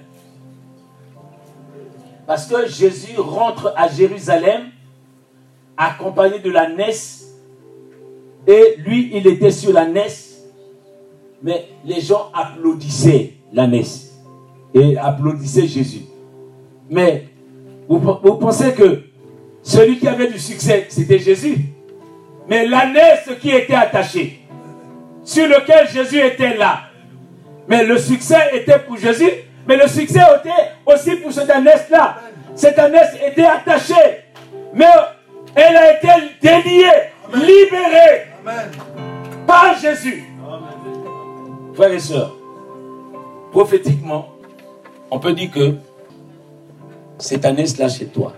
Parce 2.25 2.47
que 2.47 2.67
Jésus 2.67 3.17
rentre 3.17 3.73
à 3.77 3.87
Jérusalem 3.87 4.63
accompagné 5.77 6.39
de 6.39 6.51
la 6.51 6.69
nesse. 6.69 7.26
Et 8.47 8.75
lui, 8.77 9.11
il 9.13 9.27
était 9.27 9.51
sur 9.51 9.73
la 9.73 9.85
nesse. 9.85 10.45
Mais 11.43 11.67
les 11.83 11.99
gens 11.99 12.31
applaudissaient 12.33 13.33
la 13.53 13.67
nesse. 13.67 14.13
Et 14.73 14.97
applaudissaient 14.97 15.67
Jésus. 15.67 16.03
Mais 16.89 17.25
vous, 17.89 17.99
pensez 18.35 18.73
que 18.73 19.03
celui 19.61 19.99
qui 19.99 20.07
avait 20.07 20.31
du 20.31 20.39
succès, 20.39 20.85
c'était 20.89 21.19
Jésus? 21.19 21.57
Mais 22.47 22.65
la 22.65 22.87
nesse 22.87 23.29
qui 23.41 23.49
était 23.49 23.75
attachée, 23.75 24.39
sur 25.23 25.47
lequel 25.47 25.89
Jésus 25.89 26.19
était 26.19 26.55
là. 26.55 26.83
Mais 27.67 27.83
le 27.83 27.97
succès 27.97 28.37
était 28.53 28.79
pour 28.79 28.97
Jésus, 28.97 29.29
mais 29.67 29.75
le 29.75 29.87
succès 29.87 30.21
était 30.39 30.71
aussi 30.85 31.17
pour 31.17 31.33
cette 31.33 31.49
ânesse-là. 31.49 32.17
Cette 32.55 32.79
ânesse 32.79 33.15
était 33.25 33.45
attachée, 33.45 33.93
mais 34.73 34.85
elle 35.53 35.75
a 35.75 35.97
été 35.97 36.07
déliée, 36.41 36.87
libérée 37.33 38.27
par 39.45 39.77
Jésus. 39.79 40.23
Frères 41.73 41.91
et 41.91 41.99
sœurs, 41.99 42.35
prophétiquement, 43.51 44.29
on 45.11 45.19
peut 45.19 45.33
dire 45.33 45.51
que 45.51 45.75
cette 47.17 47.45
ânesse-là 47.45 47.87
chez 47.89 48.07
toi, 48.07 48.33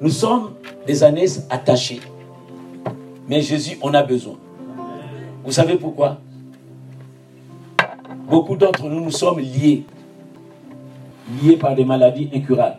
nous 0.00 0.10
sommes 0.10 0.54
des 0.86 1.04
ânesses 1.04 1.46
attachées. 1.50 2.00
Mais 3.28 3.40
Jésus 3.40 3.78
en 3.80 3.94
a 3.94 4.02
besoin. 4.02 4.34
Vous 5.44 5.52
savez 5.52 5.76
pourquoi? 5.76 6.18
Beaucoup 8.28 8.56
d'entre 8.56 8.88
nous, 8.88 9.00
nous 9.00 9.10
sommes 9.10 9.38
liés. 9.38 9.84
Liés 11.40 11.56
par 11.56 11.74
des 11.74 11.84
maladies 11.84 12.28
incurables. 12.34 12.78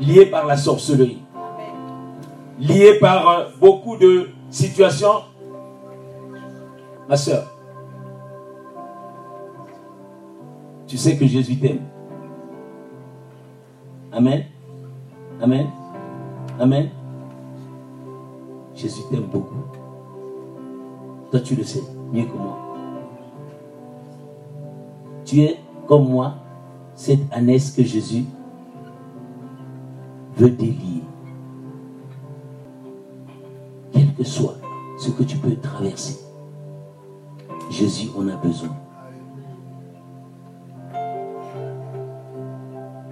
Liés 0.00 0.26
par 0.26 0.46
la 0.46 0.56
sorcellerie. 0.56 1.22
Liés 2.58 2.98
par 3.00 3.28
euh, 3.28 3.44
beaucoup 3.60 3.96
de 3.96 4.28
situations. 4.50 5.22
Ma 7.08 7.16
soeur, 7.16 7.46
tu 10.86 10.96
sais 10.96 11.16
que 11.16 11.26
Jésus 11.26 11.56
t'aime. 11.58 11.80
Amen. 14.12 14.44
Amen. 15.40 15.66
Amen. 16.58 16.90
Jésus 18.74 19.02
t'aime 19.10 19.26
beaucoup. 19.32 19.62
Toi, 21.30 21.40
tu 21.40 21.54
le 21.54 21.62
sais 21.62 21.82
mieux 22.12 22.24
que 22.24 22.36
moi. 22.36 22.58
Tu 25.24 25.42
es 25.42 25.58
comme 25.86 26.08
moi, 26.08 26.34
cette 26.94 27.20
ânesse 27.32 27.70
que 27.70 27.82
Jésus 27.82 28.24
veut 30.36 30.50
délier. 30.50 30.97
Que 34.18 34.24
soit 34.24 34.56
ce 34.98 35.10
que 35.10 35.22
tu 35.22 35.38
peux 35.38 35.54
traverser, 35.56 36.18
Jésus 37.70 38.08
en 38.18 38.28
a 38.28 38.36
besoin. 38.36 38.76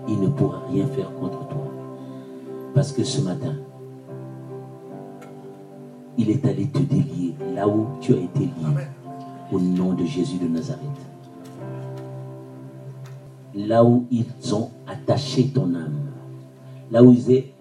Il 0.08 0.20
ne 0.20 0.28
pourra 0.28 0.62
rien 0.70 0.86
faire 0.86 1.12
contre 1.14 1.46
toi. 1.48 1.66
Parce 2.74 2.92
que 2.92 3.04
ce 3.04 3.20
matin, 3.22 3.54
il 6.18 6.30
est 6.30 6.44
allé 6.44 6.66
te 6.66 6.80
délier 6.80 7.34
là 7.54 7.66
où 7.66 7.86
tu 8.00 8.12
as 8.12 8.18
été 8.18 8.40
lié. 8.40 8.84
Au 9.52 9.60
nom 9.60 9.92
de 9.94 10.04
Jésus 10.04 10.38
de 10.38 10.48
Nazareth 10.48 11.06
là 13.56 13.84
où 13.84 14.06
ils 14.10 14.54
ont 14.54 14.70
attaché 14.86 15.48
ton 15.48 15.74
âme, 15.74 16.10
là 16.90 17.02
où 17.02 17.14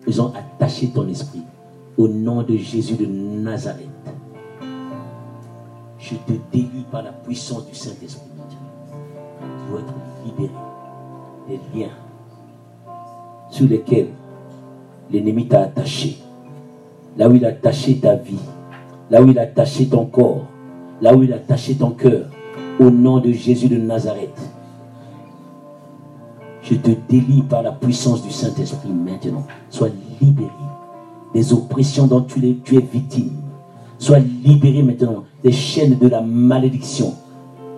ils 0.08 0.21
ont 0.21 0.34
attaché 0.34 0.89
ton 0.89 1.08
esprit, 1.08 1.41
au 1.97 2.08
nom 2.08 2.43
de 2.43 2.58
Jésus 2.58 2.95
de 2.95 3.05
Nazareth, 3.05 3.88
je 5.97 6.15
te 6.15 6.34
délie 6.51 6.86
par 6.91 7.03
la 7.03 7.12
puissance 7.12 7.65
du 7.67 7.73
Saint-Esprit. 7.73 8.21
Tu 9.39 9.71
dois 9.71 9.79
être 9.79 9.93
libéré 10.25 10.53
des 11.47 11.60
liens 11.73 11.93
sur 13.49 13.67
lesquels 13.67 14.10
l'ennemi 15.12 15.47
t'a 15.47 15.62
attaché, 15.62 16.17
là 17.17 17.29
où 17.29 17.36
il 17.36 17.45
a 17.45 17.49
attaché 17.49 17.97
ta 17.97 18.15
vie, 18.15 18.39
là 19.10 19.21
où 19.21 19.29
il 19.29 19.39
a 19.39 19.43
attaché 19.43 19.88
ton 19.88 20.05
corps, 20.05 20.45
là 21.01 21.15
où 21.15 21.23
il 21.23 21.31
a 21.31 21.38
attaché 21.38 21.75
ton 21.75 21.91
cœur, 21.91 22.25
au 22.79 22.89
nom 22.89 23.19
de 23.19 23.31
Jésus 23.31 23.69
de 23.69 23.77
Nazareth. 23.77 24.38
Je 26.62 26.75
te 26.75 26.91
délie 27.08 27.43
par 27.43 27.62
la 27.62 27.71
puissance 27.71 28.23
du 28.23 28.31
Saint-Esprit 28.31 28.89
maintenant. 28.89 29.45
Sois 29.69 29.89
libéré 30.19 30.49
des 31.36 31.52
oppressions 31.52 32.08
dont 32.08 32.21
tu 32.21 32.39
es, 32.48 32.80
victime. 32.80 33.41
Sois 34.00 34.19
libéré 34.19 34.82
maintenant 34.82 35.26
des 35.43 35.52
chaînes 35.52 35.98
de 36.00 36.08
la 36.08 36.21
malédiction, 36.21 37.13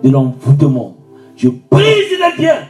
de 0.04 0.10
l'envoûtement. 0.10 0.94
Je 1.36 1.48
brise 1.68 1.84
les 2.38 2.44
liens. 2.44 2.62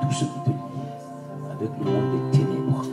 Tout 0.00 0.14
ce 0.14 0.24
qui 0.24 0.40
te 0.44 0.48
lie 0.48 1.54
avec 1.54 1.70
le 1.78 1.84
monde 1.84 2.30
des 2.32 2.38
ténèbres, 2.38 2.84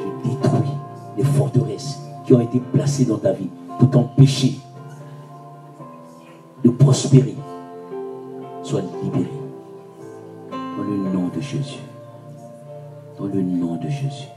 je 0.00 0.30
détruis 0.30 0.72
les 1.18 1.24
forteresses 1.24 1.98
qui 2.24 2.32
ont 2.32 2.40
été 2.40 2.58
placées 2.72 3.04
dans 3.04 3.18
ta 3.18 3.32
vie 3.32 3.50
pour 3.78 3.90
t'empêcher 3.90 4.54
de 6.64 6.70
prospérer. 6.70 7.36
Sois 8.62 8.80
libéré. 9.02 9.28
Dans 10.50 10.84
le 10.84 10.96
nom 11.12 11.28
de 11.28 11.40
Jésus. 11.42 11.80
Dans 13.18 13.26
le 13.26 13.42
nom 13.42 13.76
de 13.76 13.88
Jésus. 13.90 14.28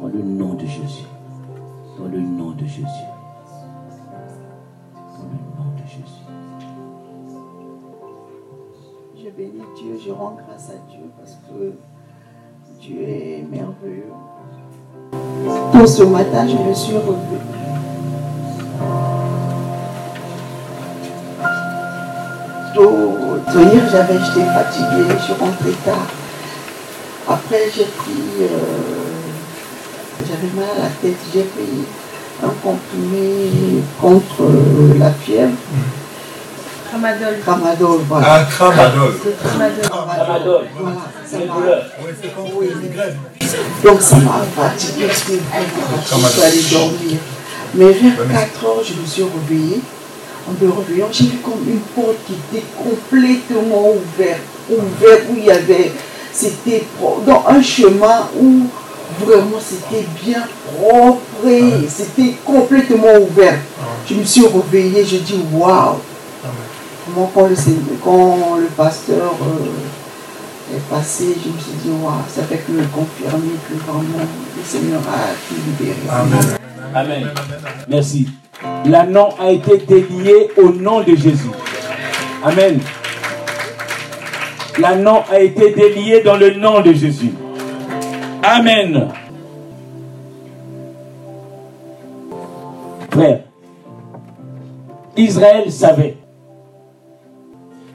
Dans 0.00 0.08
le 0.08 0.22
nom 0.22 0.54
de 0.54 0.66
Jésus. 0.66 1.06
Dans 1.98 2.06
le 2.06 2.20
nom 2.20 2.50
de 2.52 2.64
Jésus. 2.64 2.84
Dans 4.94 5.26
le 5.26 5.40
nom 5.58 5.70
de 5.76 5.86
Jésus. 5.86 6.26
Je 9.16 9.28
bénis 9.30 9.62
Dieu, 9.76 9.98
je 10.04 10.10
rends 10.10 10.36
grâce 10.46 10.70
à 10.70 10.90
Dieu 10.90 11.10
parce 11.18 11.36
que 11.46 11.74
Dieu 12.80 13.02
est 13.02 13.44
merveilleux. 13.50 14.12
Pour 15.72 15.86
ce 15.86 16.02
matin, 16.04 16.48
je 16.48 16.56
me 16.56 16.72
suis 16.72 16.96
revue. 16.96 17.60
Hier, 23.52 23.82
j'avais, 23.90 24.14
j'étais 24.14 24.46
fatiguée, 24.46 25.12
je 25.18 25.22
suis 25.24 25.32
rentrée 25.34 25.72
tard. 25.84 26.06
Après, 27.28 27.68
j'ai 27.74 27.84
pris, 27.84 28.12
euh, 28.40 28.99
j'avais 30.30 30.52
mal 30.54 30.70
à 30.76 30.82
la 30.82 30.88
tête, 31.02 31.18
j'ai 31.32 31.42
pris 31.42 31.84
un 32.42 32.52
comprimé 32.62 33.82
contre 34.00 34.42
la 34.98 35.10
fièvre. 35.10 35.56
Tramadol. 36.88 37.40
Tramadol, 37.44 38.00
voilà. 38.08 38.26
Ah, 38.28 38.44
tramadol. 38.50 39.12
Tramadol. 39.82 40.64
Voilà, 40.78 40.96
ça 41.26 41.38
m'a-. 41.38 41.54
Oui. 42.56 42.68
Donc 43.84 44.00
ça 44.00 44.16
m'a 44.16 44.42
fatiguée, 44.54 45.08
je 45.08 45.14
suis 45.14 45.40
allée 46.42 46.64
dormir. 46.70 47.18
Mais 47.74 47.92
vers 47.92 48.50
4 48.52 48.64
heures, 48.64 48.84
je 48.84 49.00
me 49.00 49.06
suis 49.06 49.22
réveillée. 49.22 49.80
En 50.48 50.52
me 50.52 50.70
réveillant, 50.72 51.08
j'ai 51.12 51.24
vu 51.24 51.38
comme 51.44 51.62
une 51.68 51.80
porte 51.80 52.16
qui 52.26 52.34
était 52.34 52.66
complètement 52.76 53.90
ouverte. 53.90 54.40
Ouverte, 54.70 55.22
où 55.30 55.36
il 55.36 55.44
y 55.44 55.50
avait, 55.50 55.92
c'était 56.32 56.84
dans 57.26 57.44
un 57.48 57.62
chemin 57.62 58.28
où 58.40 58.66
vraiment 59.24 59.58
c'était 59.60 60.06
bien 60.24 60.42
propre, 60.76 61.20
c'était 61.88 62.34
complètement 62.44 63.16
ouvert. 63.20 63.58
Je 64.08 64.14
me 64.14 64.24
suis 64.24 64.46
réveillée, 64.46 65.04
je 65.04 65.16
dis 65.18 65.40
waouh! 65.52 65.96
Comment 67.06 67.30
quand 67.34 67.46
le, 67.48 67.56
Seigneur- 67.56 67.80
quand 68.04 68.56
le 68.58 68.66
pasteur 68.66 69.34
euh, 69.42 70.76
est 70.76 70.88
passé, 70.88 71.24
je 71.42 71.48
me 71.48 71.58
suis 71.58 71.72
dit 71.82 71.90
waouh, 72.02 72.12
ça 72.34 72.42
fait 72.44 72.58
que 72.58 72.72
me 72.72 72.84
confirmer 72.86 73.54
que 73.68 73.74
vraiment 73.90 74.24
le 74.56 74.62
Seigneur 74.64 75.00
a 75.00 75.32
tout 75.48 75.54
libéré. 75.66 75.96
Amen. 76.08 76.56
Amen. 76.94 77.28
Merci. 77.88 78.28
L'anneau 78.84 79.28
a 79.40 79.50
été 79.50 79.78
délié 79.78 80.50
au 80.56 80.70
nom 80.70 81.00
de 81.00 81.14
Jésus. 81.16 81.50
Amen. 82.44 82.80
L'anneau 84.78 85.18
a 85.30 85.40
été 85.40 85.70
délié 85.72 86.22
dans 86.22 86.36
le 86.36 86.54
nom 86.54 86.80
de 86.80 86.92
Jésus. 86.92 87.32
Amen. 88.42 89.08
Frère, 93.10 93.40
Israël 95.16 95.70
savait 95.70 96.16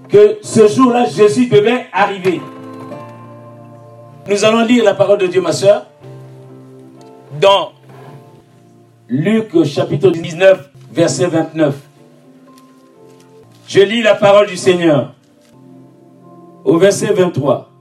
que 0.09 0.37
ce 0.43 0.67
jour-là, 0.67 1.05
Jésus 1.05 1.47
devait 1.47 1.85
arriver. 1.91 2.41
Nous 4.27 4.45
allons 4.45 4.65
lire 4.65 4.83
la 4.83 4.93
parole 4.93 5.17
de 5.17 5.27
Dieu, 5.27 5.41
ma 5.41 5.51
soeur, 5.51 5.87
dans 7.39 7.71
Luc 9.07 9.63
chapitre 9.63 10.09
19, 10.11 10.69
verset 10.91 11.27
29. 11.27 11.75
Je 13.67 13.79
lis 13.79 14.03
la 14.03 14.15
parole 14.15 14.47
du 14.47 14.57
Seigneur 14.57 15.13
au 16.63 16.77
verset 16.77 17.13
23. 17.13 17.74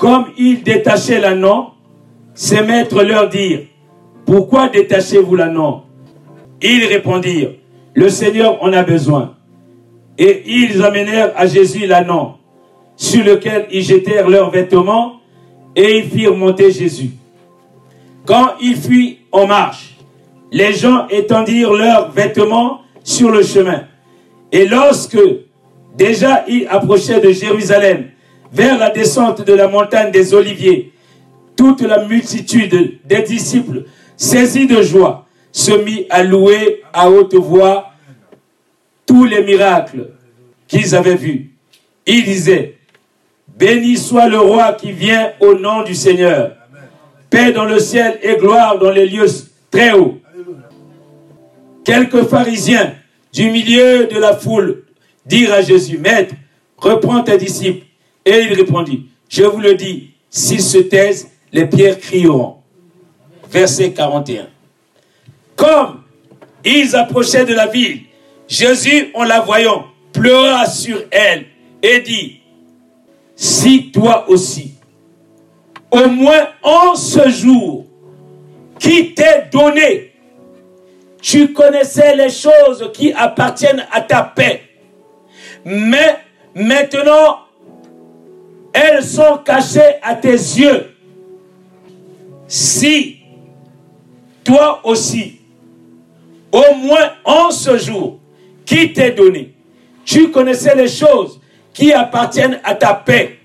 Comme 0.00 0.28
ils 0.38 0.62
détachaient 0.62 1.20
l'anneau, 1.20 1.72
ses 2.32 2.62
maîtres 2.62 3.02
leur 3.02 3.28
dirent, 3.28 3.66
pourquoi 4.24 4.70
détachez-vous 4.70 5.36
l'anneau 5.36 5.82
Ils 6.62 6.86
répondirent, 6.86 7.50
le 7.92 8.08
Seigneur 8.08 8.62
en 8.62 8.72
a 8.72 8.82
besoin. 8.82 9.34
Et 10.16 10.42
ils 10.46 10.82
amenèrent 10.82 11.32
à 11.36 11.46
Jésus 11.46 11.86
l'anneau, 11.86 12.36
sur 12.96 13.22
lequel 13.22 13.66
ils 13.70 13.82
jetèrent 13.82 14.30
leurs 14.30 14.50
vêtements, 14.50 15.20
et 15.76 15.98
ils 15.98 16.08
firent 16.08 16.34
monter 16.34 16.70
Jésus. 16.70 17.10
Quand 18.24 18.52
il 18.62 18.76
fut 18.76 19.18
en 19.32 19.46
marche, 19.46 19.98
les 20.50 20.72
gens 20.72 21.08
étendirent 21.08 21.74
leurs 21.74 22.10
vêtements 22.10 22.80
sur 23.04 23.30
le 23.30 23.42
chemin. 23.42 23.82
Et 24.50 24.66
lorsque 24.66 25.20
déjà 25.94 26.42
il 26.48 26.66
approchait 26.68 27.20
de 27.20 27.32
Jérusalem, 27.32 28.09
vers 28.52 28.78
la 28.78 28.90
descente 28.90 29.42
de 29.42 29.52
la 29.52 29.68
montagne 29.68 30.10
des 30.10 30.34
Oliviers, 30.34 30.92
toute 31.56 31.82
la 31.82 32.04
multitude 32.04 32.98
des 33.04 33.22
disciples, 33.22 33.84
saisis 34.16 34.66
de 34.66 34.82
joie, 34.82 35.26
se 35.52 35.72
mit 35.72 36.06
à 36.10 36.22
louer 36.22 36.82
à 36.92 37.10
haute 37.10 37.34
voix 37.34 37.90
tous 39.06 39.24
les 39.24 39.42
miracles 39.42 40.10
qu'ils 40.68 40.94
avaient 40.94 41.16
vus. 41.16 41.50
Ils 42.06 42.24
disaient, 42.24 42.76
Béni 43.58 43.96
soit 43.96 44.28
le 44.28 44.38
roi 44.38 44.72
qui 44.72 44.92
vient 44.92 45.32
au 45.40 45.54
nom 45.54 45.82
du 45.82 45.94
Seigneur. 45.94 46.56
Paix 47.28 47.52
dans 47.52 47.64
le 47.64 47.78
ciel 47.78 48.18
et 48.22 48.36
gloire 48.36 48.78
dans 48.78 48.90
les 48.90 49.06
lieux 49.06 49.26
très 49.70 49.92
hauts. 49.92 50.18
Quelques 51.84 52.24
pharisiens 52.24 52.94
du 53.32 53.50
milieu 53.50 54.06
de 54.06 54.18
la 54.18 54.34
foule 54.34 54.84
dirent 55.26 55.52
à 55.52 55.62
Jésus, 55.62 55.98
Maître, 55.98 56.34
reprends 56.78 57.22
tes 57.22 57.36
disciples. 57.36 57.86
Et 58.24 58.40
il 58.42 58.52
répondit, 58.54 59.06
je 59.28 59.44
vous 59.44 59.60
le 59.60 59.74
dis, 59.74 60.10
s'ils 60.28 60.62
se 60.62 60.78
taisent, 60.78 61.30
les 61.52 61.66
pierres 61.66 61.98
crieront. 61.98 62.56
Verset 63.50 63.92
41. 63.92 64.48
Comme 65.56 66.02
ils 66.64 66.94
approchaient 66.94 67.44
de 67.44 67.54
la 67.54 67.66
ville, 67.66 68.02
Jésus, 68.48 69.10
en 69.14 69.24
la 69.24 69.40
voyant, 69.40 69.86
pleura 70.12 70.66
sur 70.66 71.02
elle 71.10 71.46
et 71.82 72.00
dit, 72.00 72.40
si 73.36 73.90
toi 73.90 74.28
aussi, 74.28 74.74
au 75.90 76.08
moins 76.08 76.48
en 76.62 76.94
ce 76.94 77.28
jour 77.28 77.86
qui 78.78 79.14
t'est 79.14 79.48
donné, 79.52 80.12
tu 81.20 81.52
connaissais 81.52 82.16
les 82.16 82.30
choses 82.30 82.90
qui 82.94 83.12
appartiennent 83.12 83.86
à 83.92 84.00
ta 84.00 84.22
paix. 84.22 84.62
Mais 85.64 86.16
maintenant, 86.54 87.40
elles 88.72 89.02
sont 89.02 89.38
cachées 89.44 89.96
à 90.02 90.14
tes 90.14 90.32
yeux. 90.32 90.94
Si 92.46 93.18
toi 94.44 94.80
aussi, 94.84 95.40
au 96.52 96.74
moins 96.74 97.12
en 97.24 97.50
ce 97.50 97.76
jour 97.78 98.18
qui 98.64 98.92
t'est 98.92 99.12
donné, 99.12 99.54
tu 100.04 100.30
connaissais 100.30 100.74
les 100.74 100.88
choses 100.88 101.40
qui 101.72 101.92
appartiennent 101.92 102.60
à 102.64 102.74
ta 102.74 102.94
paix. 102.94 103.38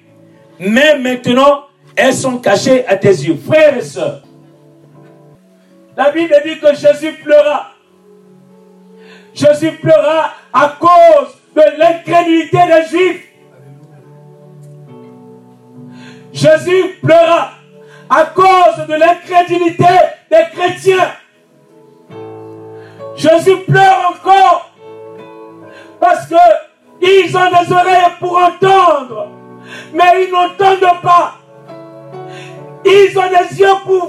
Mais 0.60 0.98
maintenant, 0.98 1.66
elles 1.96 2.14
sont 2.14 2.38
cachées 2.38 2.86
à 2.88 2.96
tes 2.96 3.10
yeux. 3.10 3.38
Frères 3.46 3.78
et 3.78 3.82
sœurs, 3.84 4.24
la 5.96 6.12
Bible 6.12 6.36
dit 6.46 6.60
que 6.60 6.74
Jésus 6.76 7.14
pleura. 7.24 7.72
Jésus 9.34 9.72
pleura 9.74 10.34
à 10.54 10.78
cause 10.80 11.36
de 11.56 11.80
l'incrédulité 11.80 12.58
des 12.58 12.90
Juifs. 12.90 13.28
Jésus 16.36 17.00
pleura 17.02 17.52
à 18.10 18.25
cause 18.25 18.86
de 18.90 18.94
l'incrédulité 18.94 19.86
des 20.29 20.44
chrétiens. 20.54 21.13
Jésus 23.15 23.56
pleure 23.65 24.13
encore 24.13 24.71
parce 26.02 26.27
que 26.27 26.36
ils 27.02 27.36
ont 27.38 27.50
des 27.50 27.71
oreilles 27.71 28.12
pour 28.19 28.38
entendre, 28.38 29.29
mais 29.94 30.25
ils 30.25 30.31
n'entendent 30.31 31.02
pas. 31.02 31.36
Ils 32.83 33.17
ont 33.17 33.29
des 33.29 33.58
yeux 33.58 33.67
pour 33.86 34.04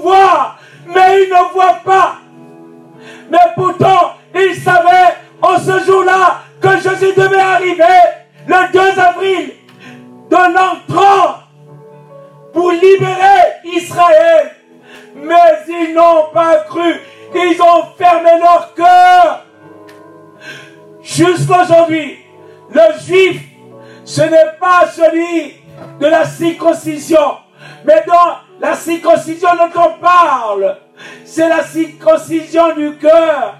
circoncision. 26.73 27.37
Mais 27.85 28.03
dans 28.07 28.37
la 28.59 28.75
circoncision 28.75 29.49
dont 29.55 29.81
on 29.81 29.99
parle, 29.99 30.77
c'est 31.25 31.49
la 31.49 31.63
circoncision 31.63 32.73
du 32.75 32.97
cœur. 32.97 33.55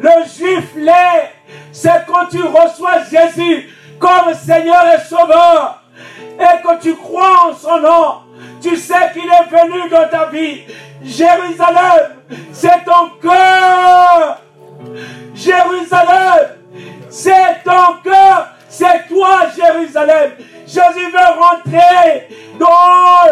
Le 0.00 0.24
juif 0.28 0.70
l'est, 0.76 1.32
c'est 1.72 2.06
quand 2.06 2.26
tu 2.30 2.42
reçois 2.42 3.02
Jésus 3.10 3.68
comme 3.98 4.34
Seigneur 4.34 4.84
et 4.94 5.00
Sauveur 5.00 5.82
et 6.38 6.62
que 6.62 6.80
tu 6.80 6.94
crois 6.96 7.50
en 7.50 7.54
son 7.54 7.80
nom. 7.80 8.14
Tu 8.62 8.76
sais 8.76 9.12
qu'il 9.12 9.24
est 9.24 9.50
venu 9.50 9.88
dans 9.90 10.08
ta 10.08 10.26
vie. 10.26 10.62
Jérusalem, 11.02 12.16
c'est 12.52 12.84
ton 12.84 13.10
cœur. 13.20 14.40
Jérusalem, 15.34 16.48
c'est 17.08 17.62
ton 17.64 17.96
cœur. 18.04 18.48
C'est 18.68 19.08
toi, 19.08 19.40
Jérusalem. 19.54 20.32
Jésus 20.70 21.10
veut 21.10 21.40
rentrer 21.40 22.28
dans 22.60 23.26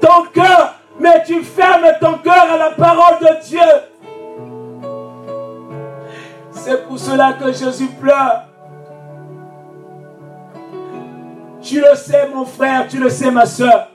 ton 0.00 0.24
cœur, 0.32 0.74
mais 1.00 1.24
tu 1.24 1.42
fermes 1.42 1.88
ton 2.00 2.18
cœur 2.18 2.52
à 2.52 2.56
la 2.56 2.70
parole 2.70 3.18
de 3.20 3.44
Dieu. 3.44 3.58
C'est 6.52 6.86
pour 6.86 7.00
cela 7.00 7.32
que 7.32 7.52
Jésus 7.52 7.88
pleure. 8.00 8.44
Tu 11.60 11.80
le 11.80 11.96
sais, 11.96 12.28
mon 12.32 12.44
frère, 12.44 12.86
tu 12.88 12.98
le 12.98 13.08
sais, 13.08 13.32
ma 13.32 13.46
soeur. 13.46 13.88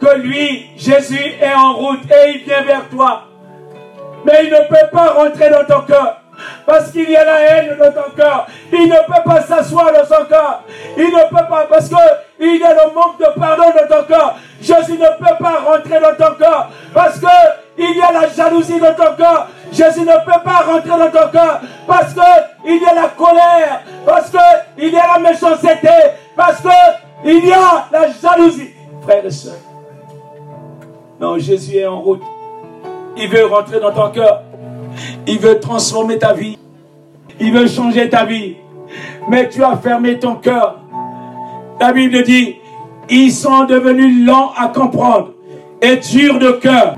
Que 0.00 0.16
lui, 0.18 0.70
Jésus, 0.76 1.32
est 1.40 1.54
en 1.54 1.74
route 1.74 2.04
et 2.08 2.36
il 2.36 2.44
vient 2.44 2.62
vers 2.62 2.88
toi. 2.88 3.24
Mais 4.24 4.44
il 4.44 4.52
ne 4.52 4.68
peut 4.68 4.90
pas 4.92 5.12
rentrer 5.14 5.50
dans 5.50 5.64
ton 5.64 5.80
cœur. 5.86 6.23
Parce 6.66 6.90
qu'il 6.90 7.10
y 7.10 7.16
a 7.16 7.24
la 7.24 7.40
haine 7.40 7.76
dans 7.78 7.92
ton 7.92 8.10
cœur. 8.16 8.46
Il 8.72 8.88
ne 8.88 8.96
peut 9.06 9.22
pas 9.24 9.42
s'asseoir 9.42 9.92
dans 9.92 10.04
son 10.04 10.24
cœur. 10.24 10.62
Il 10.96 11.04
ne 11.04 11.28
peut 11.28 11.46
pas 11.48 11.66
parce 11.68 11.88
que 11.88 11.96
il 12.40 12.56
y 12.56 12.64
a 12.64 12.72
le 12.72 12.92
manque 12.94 13.18
de 13.18 13.38
pardon 13.38 13.64
dans 13.64 13.96
ton 13.96 14.04
cœur. 14.04 14.34
Jésus 14.60 14.98
ne 14.98 15.18
peut 15.18 15.36
pas 15.38 15.60
rentrer 15.64 16.00
dans 16.00 16.14
ton 16.16 16.34
cœur. 16.34 16.68
Parce 16.92 17.18
que 17.18 17.26
il 17.76 17.96
y 17.96 18.02
a 18.02 18.12
la 18.12 18.28
jalousie 18.28 18.80
dans 18.80 18.94
ton 18.94 19.14
cœur. 19.16 19.48
Jésus 19.72 20.00
ne 20.00 20.24
peut 20.24 20.40
pas 20.44 20.64
rentrer 20.66 20.88
dans 20.90 21.10
ton 21.10 21.28
cœur. 21.30 21.60
Parce 21.86 22.14
que 22.14 22.20
il 22.64 22.82
y 22.82 22.86
a 22.86 22.94
la 22.94 23.08
colère. 23.08 23.82
Parce 24.06 24.30
que 24.30 24.38
il 24.78 24.92
y 24.92 24.96
a 24.96 25.14
la 25.14 25.18
méchanceté. 25.18 25.88
Parce 26.36 26.60
que 26.60 26.68
il 27.24 27.46
y 27.46 27.52
a 27.52 27.86
la 27.90 28.08
jalousie. 28.10 28.70
Frères 29.02 29.24
et 29.24 29.30
sœurs. 29.30 29.54
Non, 31.20 31.38
Jésus 31.38 31.76
est 31.76 31.86
en 31.86 32.00
route. 32.00 32.22
Il 33.16 33.28
veut 33.28 33.46
rentrer 33.46 33.80
dans 33.80 33.92
ton 33.92 34.10
cœur. 34.10 34.42
Il 35.26 35.38
veut 35.38 35.58
transformer 35.60 36.18
ta 36.18 36.32
vie. 36.34 36.58
Il 37.40 37.52
veut 37.52 37.66
changer 37.66 38.08
ta 38.08 38.24
vie. 38.24 38.56
Mais 39.28 39.48
tu 39.48 39.62
as 39.62 39.76
fermé 39.76 40.18
ton 40.18 40.36
cœur. 40.36 40.80
La 41.80 41.92
Bible 41.92 42.22
dit, 42.22 42.56
ils 43.08 43.32
sont 43.32 43.64
devenus 43.64 44.26
lents 44.26 44.52
à 44.56 44.68
comprendre 44.68 45.32
et 45.82 45.96
durs 45.96 46.38
de 46.38 46.52
cœur. 46.52 46.96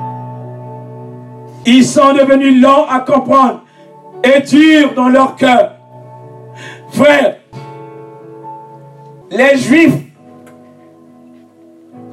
Ils 1.64 1.84
sont 1.84 2.12
devenus 2.12 2.60
lents 2.60 2.86
à 2.88 3.00
comprendre 3.00 3.62
et 4.22 4.40
durs 4.40 4.94
dans 4.94 5.08
leur 5.08 5.36
cœur. 5.36 5.72
Frère, 6.90 7.36
les 9.30 9.56
Juifs, 9.56 10.06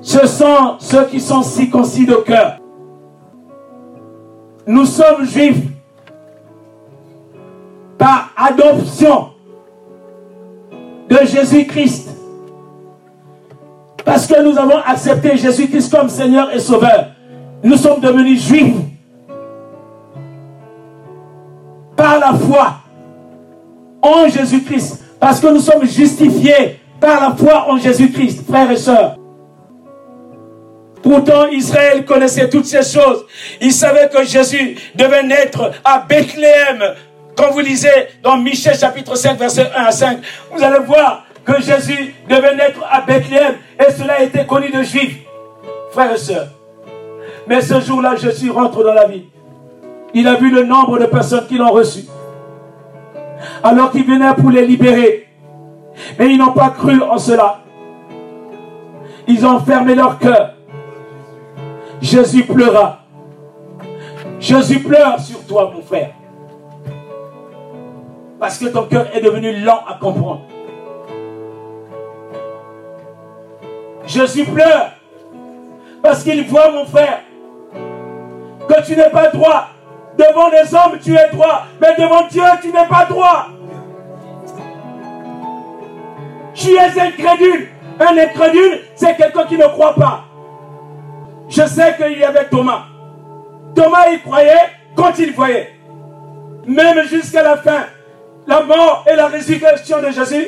ce 0.02 0.28
sont 0.28 0.76
ceux 0.80 1.06
qui 1.06 1.20
sont 1.20 1.44
circoncis 1.44 2.06
de 2.06 2.16
cœur. 2.16 2.58
Nous 4.66 4.86
sommes 4.86 5.26
juifs 5.26 5.73
par 8.04 8.34
adoption. 8.36 9.30
de 11.10 11.26
Jésus-Christ. 11.26 12.10
Parce 14.04 14.28
que 14.28 14.42
nous 14.42 14.58
avons 14.58 14.78
accepté 14.86 15.38
Jésus-Christ 15.38 15.90
comme 15.90 16.10
Seigneur 16.10 16.54
et 16.54 16.60
Sauveur. 16.60 17.12
Nous 17.64 17.78
sommes 17.78 18.02
devenus 18.02 18.46
juifs. 18.46 18.76
Par 21.96 22.20
la 22.20 22.34
foi 22.34 22.74
en 24.02 24.28
Jésus-Christ. 24.28 25.04
Parce 25.20 25.40
que 25.40 25.48
nous 25.48 25.60
sommes 25.60 25.86
justifiés 25.86 26.80
par 27.00 27.22
la 27.22 27.36
foi 27.36 27.70
en 27.70 27.78
Jésus-Christ, 27.78 28.46
frères 28.50 28.72
et 28.72 28.78
sœurs. 28.78 29.18
Pourtant, 31.02 31.48
Israël 31.48 32.06
connaissait 32.06 32.50
toutes 32.50 32.66
ces 32.66 32.82
choses. 32.82 33.26
Il 33.62 33.72
savait 33.72 34.10
que 34.10 34.24
Jésus 34.26 34.78
devait 34.96 35.24
naître 35.24 35.72
à 35.84 36.00
Bethléem. 36.00 36.96
Quand 37.36 37.52
vous 37.52 37.60
lisez 37.60 37.90
dans 38.22 38.38
Michel 38.38 38.78
chapitre 38.78 39.16
5, 39.16 39.38
verset 39.38 39.70
1 39.76 39.84
à 39.84 39.92
5, 39.92 40.20
vous 40.52 40.64
allez 40.64 40.86
voir 40.86 41.26
que 41.44 41.62
Jésus 41.62 42.14
devait 42.30 42.56
naître 42.56 42.80
à 42.90 43.02
Bethléem. 43.02 43.56
Et 43.80 43.92
cela 43.92 44.22
été 44.22 44.46
connu 44.46 44.70
de 44.70 44.84
Juifs, 44.84 45.20
frères 45.92 46.14
et 46.14 46.18
sœurs. 46.18 46.48
Mais 47.48 47.62
ce 47.62 47.82
jour-là, 47.82 48.16
Jésus 48.16 48.52
rentre 48.52 48.84
dans 48.84 48.94
la 48.94 49.06
vie. 49.08 49.26
Il 50.14 50.28
a 50.28 50.36
vu 50.36 50.52
le 50.52 50.64
nombre 50.64 51.00
de 51.00 51.06
personnes 51.06 51.48
qui 51.48 51.58
l'ont 51.58 51.72
reçu. 51.72 52.06
Alors 53.64 53.92
qu'il 53.92 54.06
venait 54.06 54.34
pour 54.36 54.52
les 54.52 54.66
libérer. 54.66 55.28
Mais 56.20 56.28
ils 56.28 56.38
n'ont 56.38 56.54
pas 56.54 56.70
cru 56.70 57.02
en 57.02 57.18
cela. 57.18 57.62
Ils 59.28 59.46
ont 59.46 59.60
fermé 59.60 59.96
leur 59.96 60.20
cœur. 60.20 60.54
Jésus 62.02 62.44
pleura. 62.44 63.00
Jésus 64.40 64.80
pleure 64.80 65.20
sur 65.20 65.44
toi, 65.46 65.72
mon 65.74 65.82
frère. 65.82 66.12
Parce 68.44 68.58
que 68.58 68.66
ton 68.66 68.84
cœur 68.88 69.08
est 69.16 69.22
devenu 69.22 69.56
lent 69.62 69.80
à 69.88 69.94
comprendre. 69.94 70.42
Jésus 74.06 74.44
pleure. 74.44 74.92
Parce 76.02 76.26
qu'il 76.26 76.46
voit, 76.48 76.70
mon 76.72 76.84
frère, 76.84 77.22
que 78.68 78.86
tu 78.86 78.98
n'es 78.98 79.10
pas 79.12 79.30
droit. 79.30 79.68
Devant 80.18 80.50
les 80.50 80.76
hommes, 80.76 81.00
tu 81.02 81.16
es 81.16 81.30
droit. 81.32 81.68
Mais 81.80 81.96
devant 81.98 82.28
Dieu, 82.28 82.44
tu 82.62 82.68
n'es 82.68 82.86
pas 82.86 83.06
droit. 83.06 83.48
Tu 86.54 86.72
es 86.74 87.00
incrédule. 87.00 87.70
Un 87.98 88.18
incrédule, 88.18 88.82
c'est 88.96 89.16
quelqu'un 89.16 89.46
qui 89.46 89.58
ne 89.58 89.68
croit 89.68 89.96
pas. 89.96 90.26
Je 91.48 91.66
sais 91.66 91.96
qu'il 91.96 92.20
y 92.20 92.26
avait 92.26 92.50
Thomas. 92.50 92.88
Thomas, 93.74 94.10
il 94.12 94.22
croyait 94.22 94.70
quand 94.98 95.18
il 95.18 95.32
voyait. 95.32 95.80
Même 96.68 97.04
jusqu'à 97.08 97.42
la 97.42 97.56
fin, 97.56 97.86
la 98.48 98.64
mort 98.64 99.06
et 99.12 99.16
la 99.16 99.28
résurrection 99.28 100.02
de 100.02 100.10
Jésus, 100.12 100.48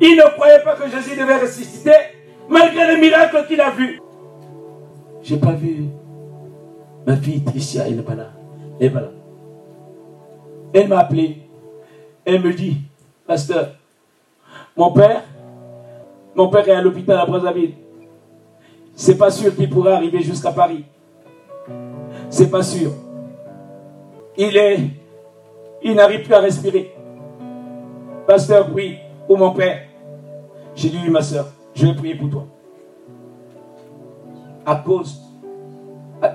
il 0.00 0.16
ne 0.16 0.30
croyait 0.34 0.62
pas 0.62 0.74
que 0.74 0.88
Jésus 0.90 1.18
devait 1.18 1.38
ressusciter, 1.38 1.92
malgré 2.48 2.94
les 2.94 3.00
miracles 3.00 3.44
qu'il 3.46 3.60
a 3.60 3.70
vus. 3.70 4.00
J'ai 5.22 5.38
pas 5.38 5.52
vu 5.52 5.84
ma 7.06 7.16
fille 7.16 7.42
Tricia, 7.42 7.86
elle 7.86 7.96
n'est 7.96 8.02
pas 8.02 8.14
là. 8.14 8.30
Elle 8.80 8.92
là. 8.92 9.10
Elle 10.74 10.88
m'a 10.88 11.00
appelé. 11.00 11.38
Elle 12.24 12.42
me 12.42 12.52
dit, 12.52 12.76
pasteur, 13.26 13.70
mon 14.76 14.92
père, 14.92 15.22
mon 16.34 16.48
père 16.48 16.68
est 16.68 16.72
à 16.72 16.82
l'hôpital 16.82 17.18
à 17.18 17.24
Brazzaville 17.24 17.74
c'est 18.98 19.16
pas 19.16 19.30
sûr 19.30 19.54
qu'il 19.54 19.70
pourra 19.70 19.94
arriver 19.94 20.22
jusqu'à 20.22 20.50
Paris. 20.50 20.84
C'est 22.30 22.50
pas 22.50 22.64
sûr. 22.64 22.90
Il 24.36 24.56
est, 24.56 24.80
il 25.84 25.94
n'arrive 25.94 26.24
plus 26.24 26.34
à 26.34 26.40
respirer. 26.40 26.92
Pasteur, 28.28 28.70
prie 28.70 28.98
pour 29.26 29.38
mon 29.38 29.52
père. 29.52 29.84
J'ai 30.74 30.90
dit, 30.90 30.98
oui, 31.02 31.08
ma 31.08 31.22
soeur, 31.22 31.46
je 31.74 31.86
vais 31.86 31.94
prier 31.94 32.14
pour 32.14 32.28
toi. 32.28 32.46
À 34.66 34.76
cause 34.76 35.22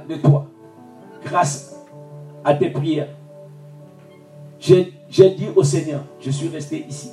de 0.09 0.15
toi, 0.15 0.47
grâce 1.23 1.79
à 2.43 2.55
tes 2.55 2.71
prières, 2.71 3.09
j'ai 4.59 4.91
dit 5.11 5.49
au 5.55 5.61
Seigneur, 5.61 6.01
je 6.19 6.31
suis 6.31 6.47
resté 6.47 6.83
ici. 6.89 7.11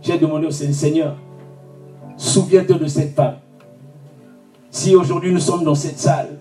J'ai 0.00 0.16
demandé 0.16 0.46
au 0.46 0.52
Seigneur, 0.52 1.16
souviens-toi 2.16 2.78
de 2.78 2.86
cette 2.86 3.16
femme. 3.16 3.38
Si 4.70 4.94
aujourd'hui 4.94 5.32
nous 5.32 5.40
sommes 5.40 5.64
dans 5.64 5.74
cette 5.74 5.98
salle, 5.98 6.38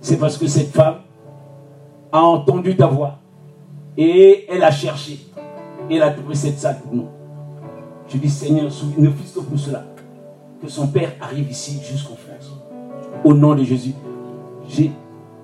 c'est 0.00 0.16
parce 0.16 0.38
que 0.38 0.46
cette 0.46 0.70
femme 0.70 1.00
a 2.10 2.22
entendu 2.22 2.74
ta 2.74 2.86
voix 2.86 3.18
et 3.98 4.46
elle 4.48 4.64
a 4.64 4.70
cherché. 4.70 5.18
Et 5.90 5.96
elle 5.96 6.02
a 6.02 6.10
trouvé 6.10 6.34
cette 6.34 6.58
salle 6.58 6.80
pour 6.80 6.94
nous. 6.94 7.08
Je 8.08 8.16
dis, 8.16 8.30
Seigneur, 8.30 8.64
ne 8.98 9.10
fût 9.10 9.34
que 9.34 9.40
pour 9.40 9.58
cela, 9.58 9.84
que 10.60 10.68
son 10.68 10.86
père 10.86 11.12
arrive 11.20 11.50
ici 11.50 11.80
jusqu'en 11.82 12.14
France. 12.14 12.52
Au 13.24 13.34
nom 13.34 13.54
de 13.54 13.64
Jésus. 13.64 13.94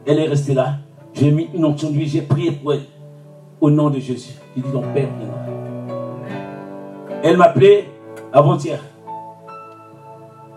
Elle 0.07 0.19
est 0.21 0.29
restée 0.29 0.55
là. 0.55 0.77
J'ai 1.13 1.31
mis 1.31 1.49
une 1.55 1.65
onction 1.65 1.91
lui, 1.91 2.07
j'ai 2.07 2.23
prié 2.23 2.53
pour 2.53 2.73
elle. 2.73 2.83
Au 3.61 3.71
nom 3.71 3.91
de 3.91 3.99
Jésus. 3.99 4.35
J'ai 4.55 4.63
dit, 4.63 4.69
ton 4.71 4.81
père 4.81 5.09
viendra. 5.19 5.39
Elle 7.23 7.37
m'a 7.37 7.47
appelé 7.47 7.89
avant-hier. 8.33 8.81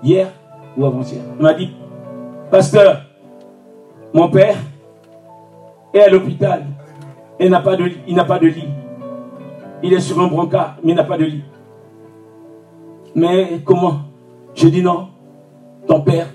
Hier, 0.04 0.32
ou 0.78 0.86
avant-hier. 0.86 1.22
Il 1.38 1.44
m'a 1.44 1.54
dit, 1.54 1.72
pasteur, 2.50 3.02
mon 4.14 4.30
père 4.30 4.56
est 5.94 6.02
à 6.02 6.10
l'hôpital. 6.10 6.66
Il. 7.40 7.46
Il 8.08 8.16
n'a 8.16 8.26
pas 8.26 8.38
de 8.40 8.48
lit. 8.48 8.68
Il 9.84 9.94
est 9.94 10.00
sur 10.00 10.20
un 10.20 10.28
brancard, 10.28 10.78
mais 10.84 10.92
il 10.92 10.96
n'a 10.96 11.04
pas 11.04 11.18
de 11.18 11.26
lit. 11.26 11.44
Mais 13.16 13.62
comment? 13.66 14.02
Je 14.54 14.68
dis 14.68 14.82
non. 14.82 15.08
Ton 15.88 16.02
père, 16.02 16.28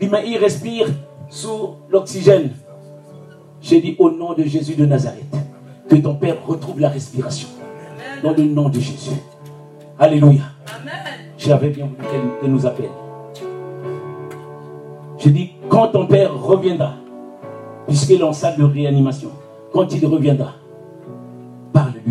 il 0.00 0.38
respire 0.38 0.86
sous 1.28 1.74
l'oxygène. 1.90 2.52
J'ai 3.60 3.80
dit 3.80 3.96
au 3.98 4.10
nom 4.10 4.34
de 4.34 4.44
Jésus 4.44 4.74
de 4.74 4.86
Nazareth, 4.86 5.36
que 5.88 5.96
ton 5.96 6.14
père 6.14 6.36
retrouve 6.46 6.80
la 6.80 6.88
respiration. 6.88 7.48
Dans 8.22 8.32
le 8.32 8.44
nom 8.44 8.68
de 8.68 8.80
Jésus. 8.80 9.20
Alléluia. 9.98 10.42
J'avais 11.36 11.70
bien 11.70 11.86
voulu 11.86 12.08
qu'elle 12.40 12.50
nous 12.50 12.66
appelle. 12.66 12.90
Je 15.18 15.28
dis, 15.28 15.50
quand 15.68 15.88
ton 15.88 16.06
père 16.06 16.32
reviendra, 16.34 16.94
puisqu'il 17.86 18.20
est 18.20 18.24
en 18.24 18.32
salle 18.32 18.56
de 18.56 18.64
réanimation, 18.64 19.30
quand 19.72 19.92
il 19.92 20.06
reviendra, 20.06 20.54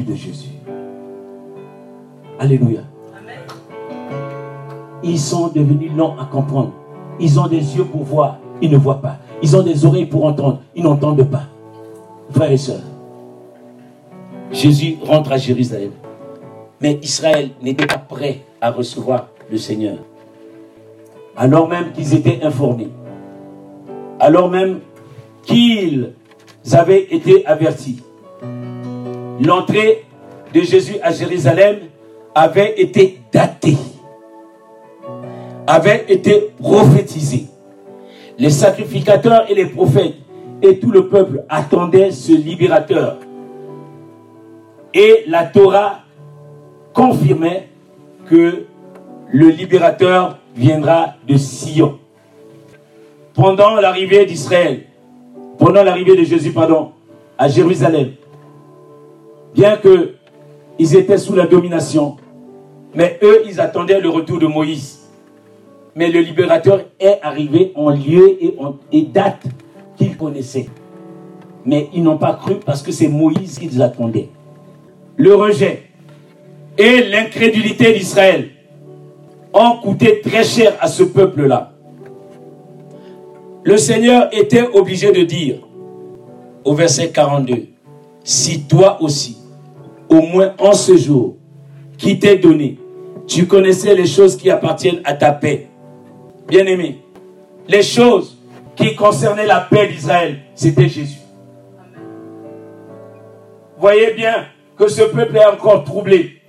de 0.04 0.16
Jésus. 0.16 0.50
Alléluia. 2.40 2.82
Ils 5.04 5.20
sont 5.20 5.48
devenus 5.50 5.92
lents 5.96 6.16
à 6.20 6.26
comprendre. 6.26 6.72
Ils 7.20 7.40
ont 7.40 7.48
des 7.48 7.78
yeux 7.78 7.86
pour 7.86 8.04
voir, 8.04 8.38
ils 8.62 8.70
ne 8.72 8.78
voient 8.78 9.02
pas. 9.02 9.18
Ils 9.42 9.56
ont 9.56 9.64
des 9.64 9.86
oreilles 9.86 10.06
pour 10.06 10.26
entendre, 10.26 10.62
ils 10.76 10.84
n'entendent 10.84 11.30
pas. 11.30 11.44
Frères 12.32 12.52
et 12.52 12.58
sœurs, 12.58 12.82
Jésus 14.52 14.98
rentre 15.04 15.32
à 15.32 15.38
Jérusalem. 15.38 15.92
Mais 16.82 17.00
Israël 17.02 17.52
n'était 17.62 17.88
pas 17.88 17.98
prêt 17.98 18.42
à 18.62 18.72
recevoir 18.72 19.28
le 19.50 19.58
Seigneur 19.58 19.98
alors 21.38 21.70
même 21.70 21.92
qu'ils 21.94 22.16
étaient 22.16 22.44
informés, 22.44 22.90
alors 24.20 24.50
même 24.50 24.80
qu'ils 25.44 26.14
avaient 26.74 27.04
été 27.14 27.46
avertis. 27.46 28.02
L'entrée 29.40 30.06
de 30.54 30.62
Jésus 30.62 30.96
à 31.04 31.12
Jérusalem 31.12 31.78
avait 32.34 32.80
été 32.82 33.20
datée, 33.32 33.78
avait 35.66 36.06
été 36.08 36.52
prophétisée. 36.60 37.46
Les 38.40 38.50
sacrificateurs 38.50 39.50
et 39.50 39.56
les 39.56 39.66
prophètes 39.66 40.16
et 40.62 40.80
tout 40.80 40.92
le 40.92 41.08
peuple 41.08 41.44
attendaient 41.50 42.12
ce 42.12 42.32
libérateur. 42.32 43.18
Et 44.94 45.24
la 45.28 45.46
Torah 45.46 46.00
confirmait 46.94 47.70
que 48.26 48.66
le 49.32 49.50
libérateur 49.50 50.40
viendra 50.56 51.16
de 51.28 51.38
Sion. 51.38 52.00
Pendant 53.34 53.76
l'arrivée 53.76 54.26
d'Israël, 54.26 54.84
pendant 55.60 55.84
l'arrivée 55.84 56.16
de 56.16 56.24
Jésus, 56.24 56.52
pardon, 56.52 56.92
à 57.38 57.48
Jérusalem, 57.48 58.14
bien 59.54 59.78
que 59.78 60.14
ils 60.80 60.96
étaient 60.96 61.18
sous 61.18 61.36
la 61.36 61.48
domination, 61.48 62.18
mais 62.94 63.20
eux, 63.24 63.44
ils 63.48 63.60
attendaient 63.60 64.00
le 64.00 64.10
retour 64.10 64.40
de 64.40 64.48
Moïse. 64.48 65.00
Mais 65.96 66.10
le 66.10 66.20
libérateur 66.20 66.82
est 67.00 67.20
arrivé 67.24 67.72
en 67.76 67.90
lieu 67.90 68.38
et, 68.40 68.56
en, 68.60 68.76
et 68.92 69.02
date 69.02 69.44
qu'ils 69.98 70.16
connaissaient. 70.16 70.68
Mais 71.66 71.90
ils 71.94 72.04
n'ont 72.04 72.18
pas 72.18 72.34
cru 72.34 72.56
parce 72.64 72.84
que 72.84 72.92
c'est 72.92 73.08
Moïse 73.08 73.58
qu'ils 73.58 73.82
attendaient. 73.82 74.30
Le 75.16 75.34
rejet 75.34 75.84
et 76.78 77.04
l'incrédulité 77.04 77.94
d'Israël 77.94 78.50
ont 79.54 79.78
coûté 79.82 80.22
très 80.22 80.44
cher 80.44 80.78
à 80.80 80.88
ce 80.88 81.04
peuple-là. 81.04 81.74
Le 83.64 83.78
Seigneur 83.78 84.30
était 84.32 84.68
obligé 84.74 85.12
de 85.12 85.24
dire 85.24 85.58
au 86.64 86.74
verset 86.74 87.10
42, 87.10 87.68
si 88.24 88.64
toi 88.64 89.02
aussi, 89.02 89.37
au 90.10 90.22
moins 90.22 90.54
en 90.60 90.74
ce 90.74 90.96
jour 90.96 91.36
qui 91.98 92.20
t'est 92.20 92.38
donné, 92.38 92.78
tu 93.28 93.48
connaissais 93.48 93.96
les 93.96 94.06
choses 94.06 94.38
qui 94.38 94.50
appartiennent 94.50 95.02
à 95.04 95.14
ta 95.14 95.32
paix. 95.32 95.68
Bien-aimé, 96.48 97.02
les 97.68 97.84
choses 97.84 98.38
qui 98.76 98.96
concernaient 98.96 99.46
la 99.46 99.60
paix 99.60 99.88
d'Israël, 99.88 100.40
c'était 100.56 100.88
Jésus. 100.88 101.18
Voyez 103.78 104.14
bien 104.14 104.48
que 104.78 104.88
ce 104.88 105.04
peuple 105.04 105.38
est 105.38 105.46
encore 105.46 105.84
troublé. 105.84 106.42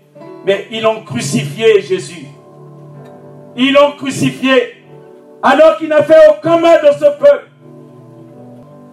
Mais 0.46 0.66
ils 0.70 0.86
ont 0.86 1.02
crucifié 1.02 1.82
Jésus. 1.82 2.26
Ils 3.56 3.72
l'ont 3.72 3.92
crucifié 3.92 4.84
alors 5.42 5.76
qu'il 5.78 5.88
n'a 5.88 6.02
fait 6.02 6.14
aucun 6.30 6.58
mal 6.58 6.80
dans 6.82 6.92
ce 6.92 7.18
peuple. 7.18 7.48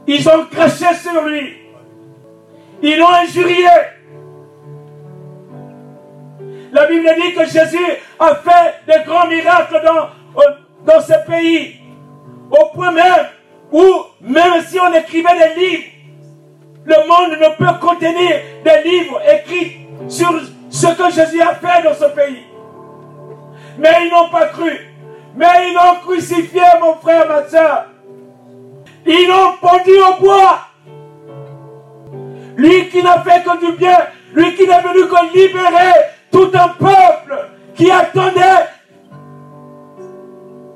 Ils 0.08 0.28
ont 0.28 0.46
craché 0.52 0.86
sur 1.02 1.24
lui. 1.24 1.54
Ils 2.82 2.98
l'ont 2.98 3.10
injurié. 3.10 3.68
La 6.76 6.88
Bible 6.88 7.08
dit 7.16 7.34
que 7.34 7.46
Jésus 7.46 7.86
a 8.20 8.36
fait 8.36 8.82
des 8.86 9.06
grands 9.06 9.28
miracles 9.28 9.82
dans, 10.86 11.02
ce 11.02 11.26
pays. 11.26 11.80
Au 12.52 12.66
point 12.66 12.92
même 12.92 13.28
où, 13.72 13.82
même 14.20 14.62
si 14.68 14.78
on 14.78 14.94
écrivait 14.94 15.56
des 15.56 15.62
livres, 15.62 15.84
le 16.84 16.96
monde 17.08 17.40
ne 17.40 17.56
peut 17.56 17.80
contenir 17.80 18.42
des 18.66 18.90
livres 18.90 19.22
écrits 19.26 19.88
sur 20.10 20.34
ce 20.70 20.88
que 20.88 21.12
Jésus 21.14 21.42
a 21.42 21.56
fait 21.56 21.82
dans 21.82 21.96
ce 21.96 22.14
pays. 22.14 22.44
Mais 23.78 23.92
ils 24.02 24.12
n'ont 24.12 24.28
pas 24.30 24.48
cru. 24.48 24.78
Mais 25.38 25.70
ils 25.70 25.74
l'ont 25.74 26.02
crucifié, 26.02 26.62
mon 26.82 26.96
frère, 26.96 27.26
ma 27.26 27.48
soeur. 27.48 27.86
Ils 29.06 29.28
l'ont 29.30 29.54
pendu 29.62 29.92
au 29.92 30.22
bois. 30.22 30.60
Lui 32.58 32.90
qui 32.90 33.02
n'a 33.02 33.22
fait 33.22 33.44
que 33.46 33.66
du 33.66 33.78
bien, 33.78 33.98
lui 34.34 34.54
qui 34.56 34.68
n'est 34.68 34.82
venu 34.82 35.08
que 35.08 35.38
libérer 35.38 36.15
tout 36.36 36.52
un 36.54 36.68
peuple 36.68 37.48
qui 37.76 37.90
attendait 37.90 38.68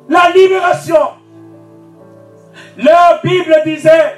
la 0.08 0.30
libération. 0.34 1.10
Leur 2.78 3.20
Bible 3.22 3.56
disait, 3.66 4.16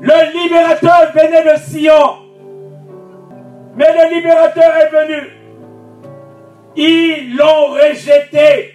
le 0.00 0.42
libérateur 0.42 1.10
venait 1.14 1.42
de 1.42 1.58
Sion. 1.58 2.18
Mais 3.76 3.86
le 3.98 4.14
libérateur 4.14 4.76
est 4.76 4.90
venu. 4.90 5.30
Ils 6.76 7.34
l'ont 7.34 7.68
rejeté. 7.68 8.74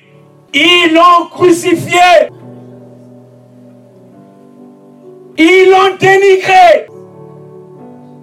Ils 0.52 0.92
l'ont 0.92 1.28
crucifié. 1.28 2.00
Ils 5.38 5.70
l'ont 5.70 5.96
dénigré. 6.00 6.88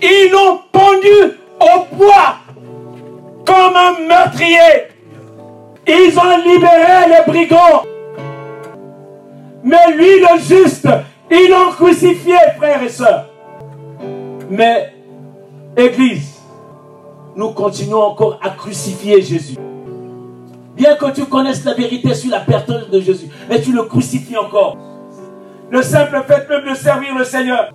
Ils 0.02 0.30
l'ont 0.32 0.58
pendu 0.72 1.38
au 1.60 1.94
bois 1.94 2.45
comme 3.46 3.76
un 3.76 4.06
meurtrier. 4.06 4.88
Ils 5.86 6.18
ont 6.18 6.38
libéré 6.44 7.08
les 7.08 7.32
brigands. 7.32 7.84
Mais 9.62 9.92
lui, 9.96 10.20
le 10.20 10.38
juste, 10.38 10.88
ils 11.30 11.48
l'ont 11.50 11.70
crucifié, 11.70 12.36
frères 12.56 12.82
et 12.82 12.88
sœurs. 12.88 13.26
Mais, 14.50 14.92
Église, 15.76 16.40
nous 17.36 17.50
continuons 17.50 18.02
encore 18.02 18.38
à 18.42 18.50
crucifier 18.50 19.22
Jésus. 19.22 19.56
Bien 20.74 20.94
que 20.96 21.10
tu 21.10 21.24
connaisses 21.24 21.64
la 21.64 21.74
vérité 21.74 22.14
sur 22.14 22.30
la 22.30 22.40
personne 22.40 22.90
de 22.90 23.00
Jésus, 23.00 23.28
mais 23.48 23.60
tu 23.60 23.72
le 23.72 23.84
crucifies 23.84 24.36
encore. 24.36 24.76
Le 25.70 25.82
simple 25.82 26.22
fait 26.26 26.48
même 26.48 26.68
de 26.68 26.74
servir 26.74 27.16
le 27.16 27.24
Seigneur. 27.24 27.72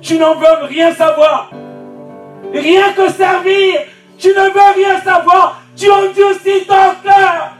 Tu 0.00 0.18
n'en 0.18 0.34
veux 0.34 0.66
rien 0.66 0.92
savoir. 0.94 1.50
Rien 2.52 2.92
que 2.96 3.10
servir, 3.12 3.80
tu 4.20 4.28
ne 4.28 4.50
veux 4.50 4.74
rien 4.74 5.00
savoir. 5.00 5.62
Tu 5.76 5.90
endurcis 5.90 6.66
ton 6.66 6.94
cœur. 7.02 7.54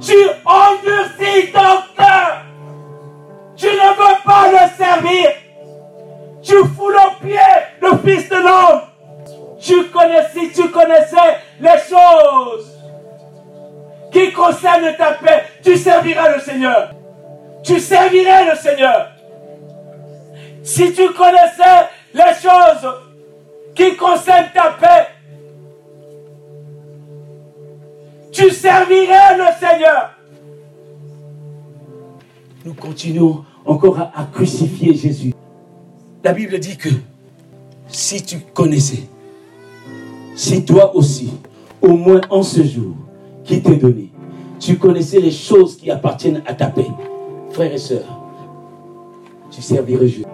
Tu 0.00 0.14
endurcis 0.44 1.50
ton 1.52 1.82
cœur. 1.96 2.42
Tu 3.56 3.66
ne 3.66 3.70
veux 3.70 4.22
pas 4.24 4.50
le 4.52 4.76
servir. 4.76 5.30
Tu 6.42 6.54
fous 6.76 6.90
le 6.90 7.26
pied 7.26 7.38
le 7.80 7.96
Fils 8.04 8.28
de 8.28 8.36
l'homme. 8.36 8.82
Tu 9.58 9.84
connais, 9.84 10.28
si 10.34 10.52
tu 10.52 10.70
connaissais 10.70 11.38
les 11.60 11.78
choses 11.88 12.78
qui 14.12 14.32
concernent 14.32 14.94
ta 14.96 15.12
paix, 15.12 15.44
tu 15.64 15.76
serviras 15.76 16.34
le 16.34 16.40
Seigneur. 16.40 16.90
Tu 17.64 17.80
servirais 17.80 18.50
le 18.50 18.56
Seigneur. 18.56 19.08
Si 20.62 20.92
tu 20.92 21.08
connaissais 21.12 21.88
les 22.12 22.34
choses 22.42 22.94
qui 23.74 23.96
concernent 23.96 24.50
ta 24.54 24.70
paix, 24.78 25.15
tu 28.36 28.50
servirais 28.50 29.38
le 29.38 29.44
Seigneur. 29.58 30.10
Nous 32.64 32.74
continuons 32.74 33.44
encore 33.64 33.98
à, 33.98 34.24
crucifier 34.30 34.94
Jésus. 34.94 35.32
La 36.22 36.32
Bible 36.32 36.58
dit 36.58 36.76
que 36.76 36.90
si 37.88 38.22
tu 38.22 38.40
connaissais, 38.52 39.04
si 40.34 40.64
toi 40.64 40.94
aussi, 40.94 41.32
au 41.80 41.96
moins 41.96 42.20
en 42.28 42.42
ce 42.42 42.62
jour 42.62 42.94
qui 43.44 43.62
t'est 43.62 43.76
donné, 43.76 44.10
tu 44.60 44.76
connaissais 44.76 45.20
les 45.20 45.30
choses 45.30 45.76
qui 45.76 45.90
appartiennent 45.90 46.42
à 46.46 46.52
ta 46.52 46.66
paix, 46.66 46.86
frères 47.50 47.72
et 47.72 47.78
sœurs, 47.78 48.20
tu 49.50 49.62
servirais 49.62 50.08
Jésus. 50.08 50.24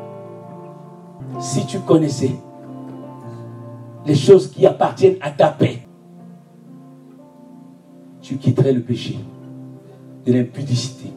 Si 1.41 1.67
tu 1.67 1.79
connaissais 1.81 2.33
les 4.07 4.15
choses 4.17 4.51
qui 4.51 4.67
appartiennent 4.67 5.19
à 5.21 5.31
ta 5.31 5.49
paix, 5.49 5.83
tu 8.33 8.39
quitterais 8.39 8.73
le 8.73 8.81
péché, 8.81 9.19
de 10.25 10.33
l'impudicité, 10.33 11.11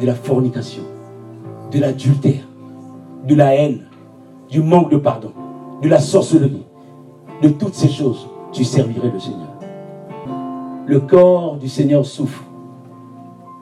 de 0.00 0.06
la 0.06 0.14
fornication, 0.14 0.82
de 1.70 1.78
l'adultère, 1.78 2.48
de 3.26 3.34
la 3.34 3.54
haine, 3.54 3.80
du 4.48 4.62
manque 4.62 4.90
de 4.90 4.96
pardon, 4.96 5.32
de 5.82 5.88
la 5.88 6.00
sorcellerie, 6.00 6.64
de 7.42 7.50
toutes 7.50 7.74
ces 7.74 7.88
choses, 7.88 8.28
tu 8.50 8.64
servirais 8.64 9.10
le 9.10 9.18
Seigneur. 9.18 9.52
Le 10.86 11.00
corps 11.00 11.58
du 11.58 11.68
Seigneur 11.68 12.06
souffre. 12.06 12.42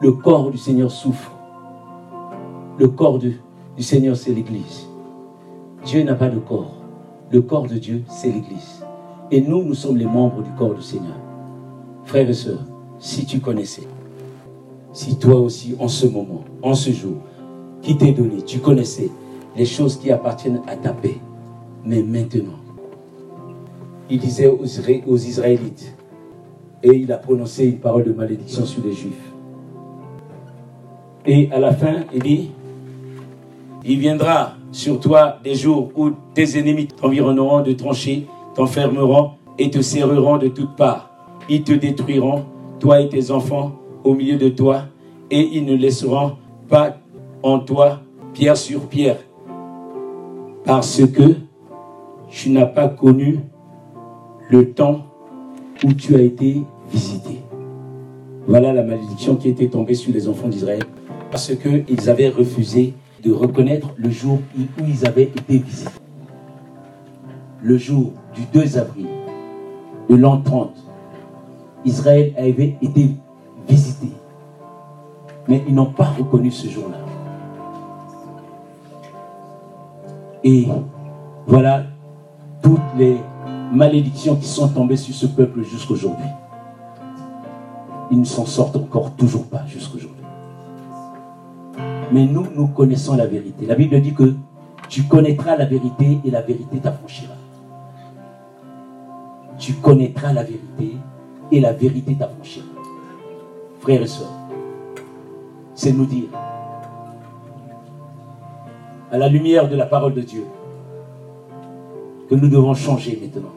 Le 0.01 0.12
corps 0.12 0.53
du 0.53 0.59
Seigneur 0.59 0.93
souffre. 0.93 1.32
Le 2.78 2.87
corps 2.87 3.18
du, 3.18 3.41
du 3.76 3.82
Seigneur, 3.82 4.16
c'est 4.16 4.32
l'Église. 4.32 4.87
Dieu 5.84 6.05
n'a 6.05 6.14
pas 6.14 6.28
de 6.28 6.39
corps. 6.39 6.76
Le 7.32 7.41
corps 7.41 7.66
de 7.66 7.78
Dieu, 7.78 8.05
c'est 8.07 8.30
l'Église. 8.30 8.84
Et 9.32 9.41
nous, 9.41 9.64
nous 9.64 9.74
sommes 9.74 9.97
les 9.97 10.07
membres 10.07 10.43
du 10.43 10.51
corps 10.53 10.74
du 10.74 10.82
Seigneur. 10.82 11.16
Frères 12.05 12.30
et 12.30 12.34
sœurs, 12.34 12.64
si 12.99 13.26
tu 13.26 13.40
connaissais, 13.40 13.86
si 14.92 15.18
toi 15.18 15.36
aussi, 15.36 15.74
en 15.78 15.88
ce 15.88 16.07
moment, 16.07 16.44
en 16.62 16.74
ce 16.74 16.90
jour, 16.90 17.16
qui 17.82 17.97
t'est 17.97 18.12
donné, 18.12 18.42
tu 18.42 18.59
connaissais 18.59 19.11
les 19.57 19.66
choses 19.66 19.97
qui 19.97 20.11
appartiennent 20.11 20.62
à 20.66 20.76
ta 20.76 20.92
paix, 20.92 21.18
mais 21.84 22.03
maintenant, 22.03 22.59
il 24.09 24.18
disait 24.18 24.47
aux, 24.47 25.16
Israélites, 25.16 25.94
et 26.82 26.94
il 26.97 27.11
a 27.12 27.16
prononcé 27.16 27.66
une 27.66 27.78
parole 27.78 28.05
de 28.05 28.12
malédiction 28.12 28.64
sur 28.64 28.84
les 28.84 28.92
Juifs. 28.92 29.32
Et 31.24 31.51
à 31.51 31.59
la 31.59 31.72
fin, 31.72 32.05
il 32.14 32.22
dit, 32.22 32.51
il 33.84 33.99
viendra 33.99 34.55
sur 34.70 35.01
toi 35.01 35.38
des 35.42 35.55
jours 35.55 35.90
où 35.97 36.11
tes 36.34 36.59
ennemis 36.59 36.86
t'environneront 36.86 37.62
de 37.62 37.72
tranchées, 37.72 38.26
t'enfermeront 38.55 39.32
et 39.59 39.70
te 39.70 39.80
serreront 39.80 40.38
de 40.38 40.49
toutes 40.49 40.76
parts. 40.76 41.11
Ils 41.49 41.62
te 41.62 41.72
détruiront, 41.72 42.44
toi 42.79 43.01
et 43.01 43.09
tes 43.09 43.31
enfants, 43.31 43.72
au 44.05 44.14
milieu 44.14 44.37
de 44.37 44.49
toi, 44.49 44.83
et 45.31 45.49
ils 45.53 45.64
ne 45.64 45.74
laisseront 45.74 46.33
pas 46.68 46.99
en 47.43 47.59
toi 47.59 48.01
pierre 48.33 48.57
sur 48.57 48.87
pierre, 48.87 49.18
parce 50.64 51.05
que 51.07 51.37
tu 52.29 52.51
n'as 52.51 52.66
pas 52.66 52.89
connu 52.89 53.41
le 54.51 54.72
temps 54.72 55.07
où 55.85 55.93
tu 55.93 56.14
as 56.14 56.20
été 56.20 56.62
visité. 56.91 57.41
Voilà 58.47 58.72
la 58.72 58.83
malédiction 58.83 59.37
qui 59.37 59.49
était 59.49 59.68
tombée 59.68 59.95
sur 59.95 60.12
les 60.12 60.29
enfants 60.29 60.49
d'Israël, 60.49 60.83
parce 61.31 61.53
qu'ils 61.55 62.11
avaient 62.11 62.29
refusé 62.29 62.95
de 63.24 63.33
reconnaître 63.33 63.89
le 63.97 64.11
jour 64.11 64.39
où 64.57 64.83
ils 64.87 65.07
avaient 65.07 65.24
été 65.24 65.59
visités. 65.59 65.91
Le 67.62 67.77
jour 67.77 68.12
du 68.35 68.43
2 68.53 68.79
avril 68.79 69.07
de 70.09 70.14
l'an 70.14 70.41
30, 70.41 70.86
Israël 71.87 72.34
avait 72.37 72.76
été 72.82 73.16
visité. 73.68 74.09
Mais 75.49 75.64
ils 75.68 75.74
n'ont 75.74 75.93
pas 75.93 76.05
reconnu 76.05 76.51
ce 76.51 76.68
jour-là. 76.68 76.99
Et 80.43 80.66
voilà 81.47 81.84
toutes 82.61 82.80
les 82.99 83.16
malédictions 83.72 84.37
qui 84.37 84.47
sont 84.47 84.68
tombées 84.68 84.97
sur 84.97 85.14
ce 85.14 85.26
peuple 85.26 85.62
jusqu'aujourd'hui. 85.62 86.26
Ils 88.11 88.20
ne 88.20 88.24
s'en 88.24 88.47
sortent 88.47 88.76
encore 88.76 89.12
toujours 89.12 89.47
pas 89.47 89.64
jusqu'aujourd'hui. 89.66 90.24
Mais 92.12 92.26
nous, 92.26 92.47
nous 92.55 92.68
connaissons 92.68 93.16
la 93.16 93.26
vérité. 93.26 93.66
La 93.66 93.74
Bible 93.74 94.01
dit 94.01 94.14
que 94.14 94.34
tu 94.89 95.05
connaîtras 95.05 95.57
la 95.57 95.66
vérité 95.66 96.18
et 96.24 96.30
la 96.30 96.43
vérité 96.43 96.78
t'affranchira. 96.78 97.34
Tu 99.59 99.74
connaîtras 99.74 100.32
la 100.32 100.43
vérité 100.43 100.97
et 101.53 101.61
la 101.61 101.72
vérité 101.72 102.14
t'affranchira. 102.14 102.66
Frères 103.80 104.03
et 104.03 104.07
sœurs, 104.07 104.32
c'est 105.74 105.92
nous 105.92 106.07
dire, 106.07 106.28
à 109.12 109.18
la 109.18 109.28
lumière 109.28 109.68
de 109.68 109.76
la 109.76 109.86
parole 109.86 110.14
de 110.14 110.22
Dieu, 110.22 110.44
que 112.28 112.34
nous 112.34 112.49
devons 112.49 112.74
changer 112.74 113.18
maintenant 113.20 113.53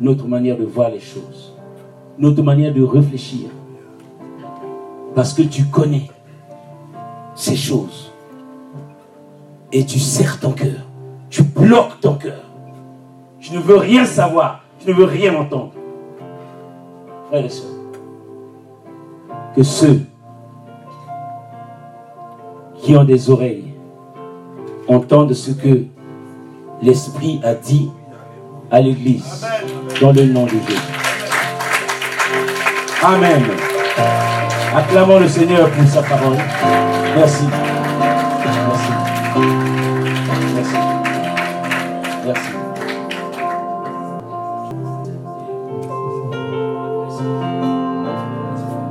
notre 0.00 0.26
manière 0.28 0.56
de 0.56 0.64
voir 0.64 0.90
les 0.90 1.00
choses, 1.00 1.54
notre 2.18 2.42
manière 2.42 2.72
de 2.72 2.82
réfléchir. 2.82 3.48
Parce 5.14 5.32
que 5.32 5.42
tu 5.42 5.64
connais 5.64 6.08
ces 7.34 7.56
choses. 7.56 8.12
Et 9.72 9.84
tu 9.84 9.98
serres 9.98 10.40
ton 10.40 10.52
cœur. 10.52 10.86
Tu 11.28 11.42
bloques 11.42 12.00
ton 12.00 12.14
cœur. 12.14 12.42
Tu 13.40 13.52
ne 13.52 13.58
veux 13.58 13.76
rien 13.76 14.04
savoir. 14.04 14.64
Tu 14.78 14.88
ne 14.88 14.94
veux 14.94 15.04
rien 15.04 15.34
entendre. 15.34 15.72
Frères 17.28 17.44
et 17.44 17.48
sœurs, 17.48 17.66
que 19.54 19.62
ceux 19.62 20.00
qui 22.76 22.96
ont 22.96 23.04
des 23.04 23.28
oreilles 23.28 23.74
entendent 24.86 25.34
ce 25.34 25.50
que 25.50 25.84
l'Esprit 26.80 27.40
a 27.44 27.54
dit 27.54 27.90
à 28.70 28.80
l'Église 28.80 29.46
dans 30.00 30.12
le 30.12 30.24
nom 30.26 30.44
de 30.44 30.50
Jésus. 30.50 30.80
Amen. 33.02 33.42
Acclamons 34.74 35.20
le 35.20 35.28
Seigneur 35.28 35.70
pour 35.70 35.88
sa 35.88 36.02
parole. 36.02 36.36
Merci. 37.16 37.44
Merci. 38.44 39.67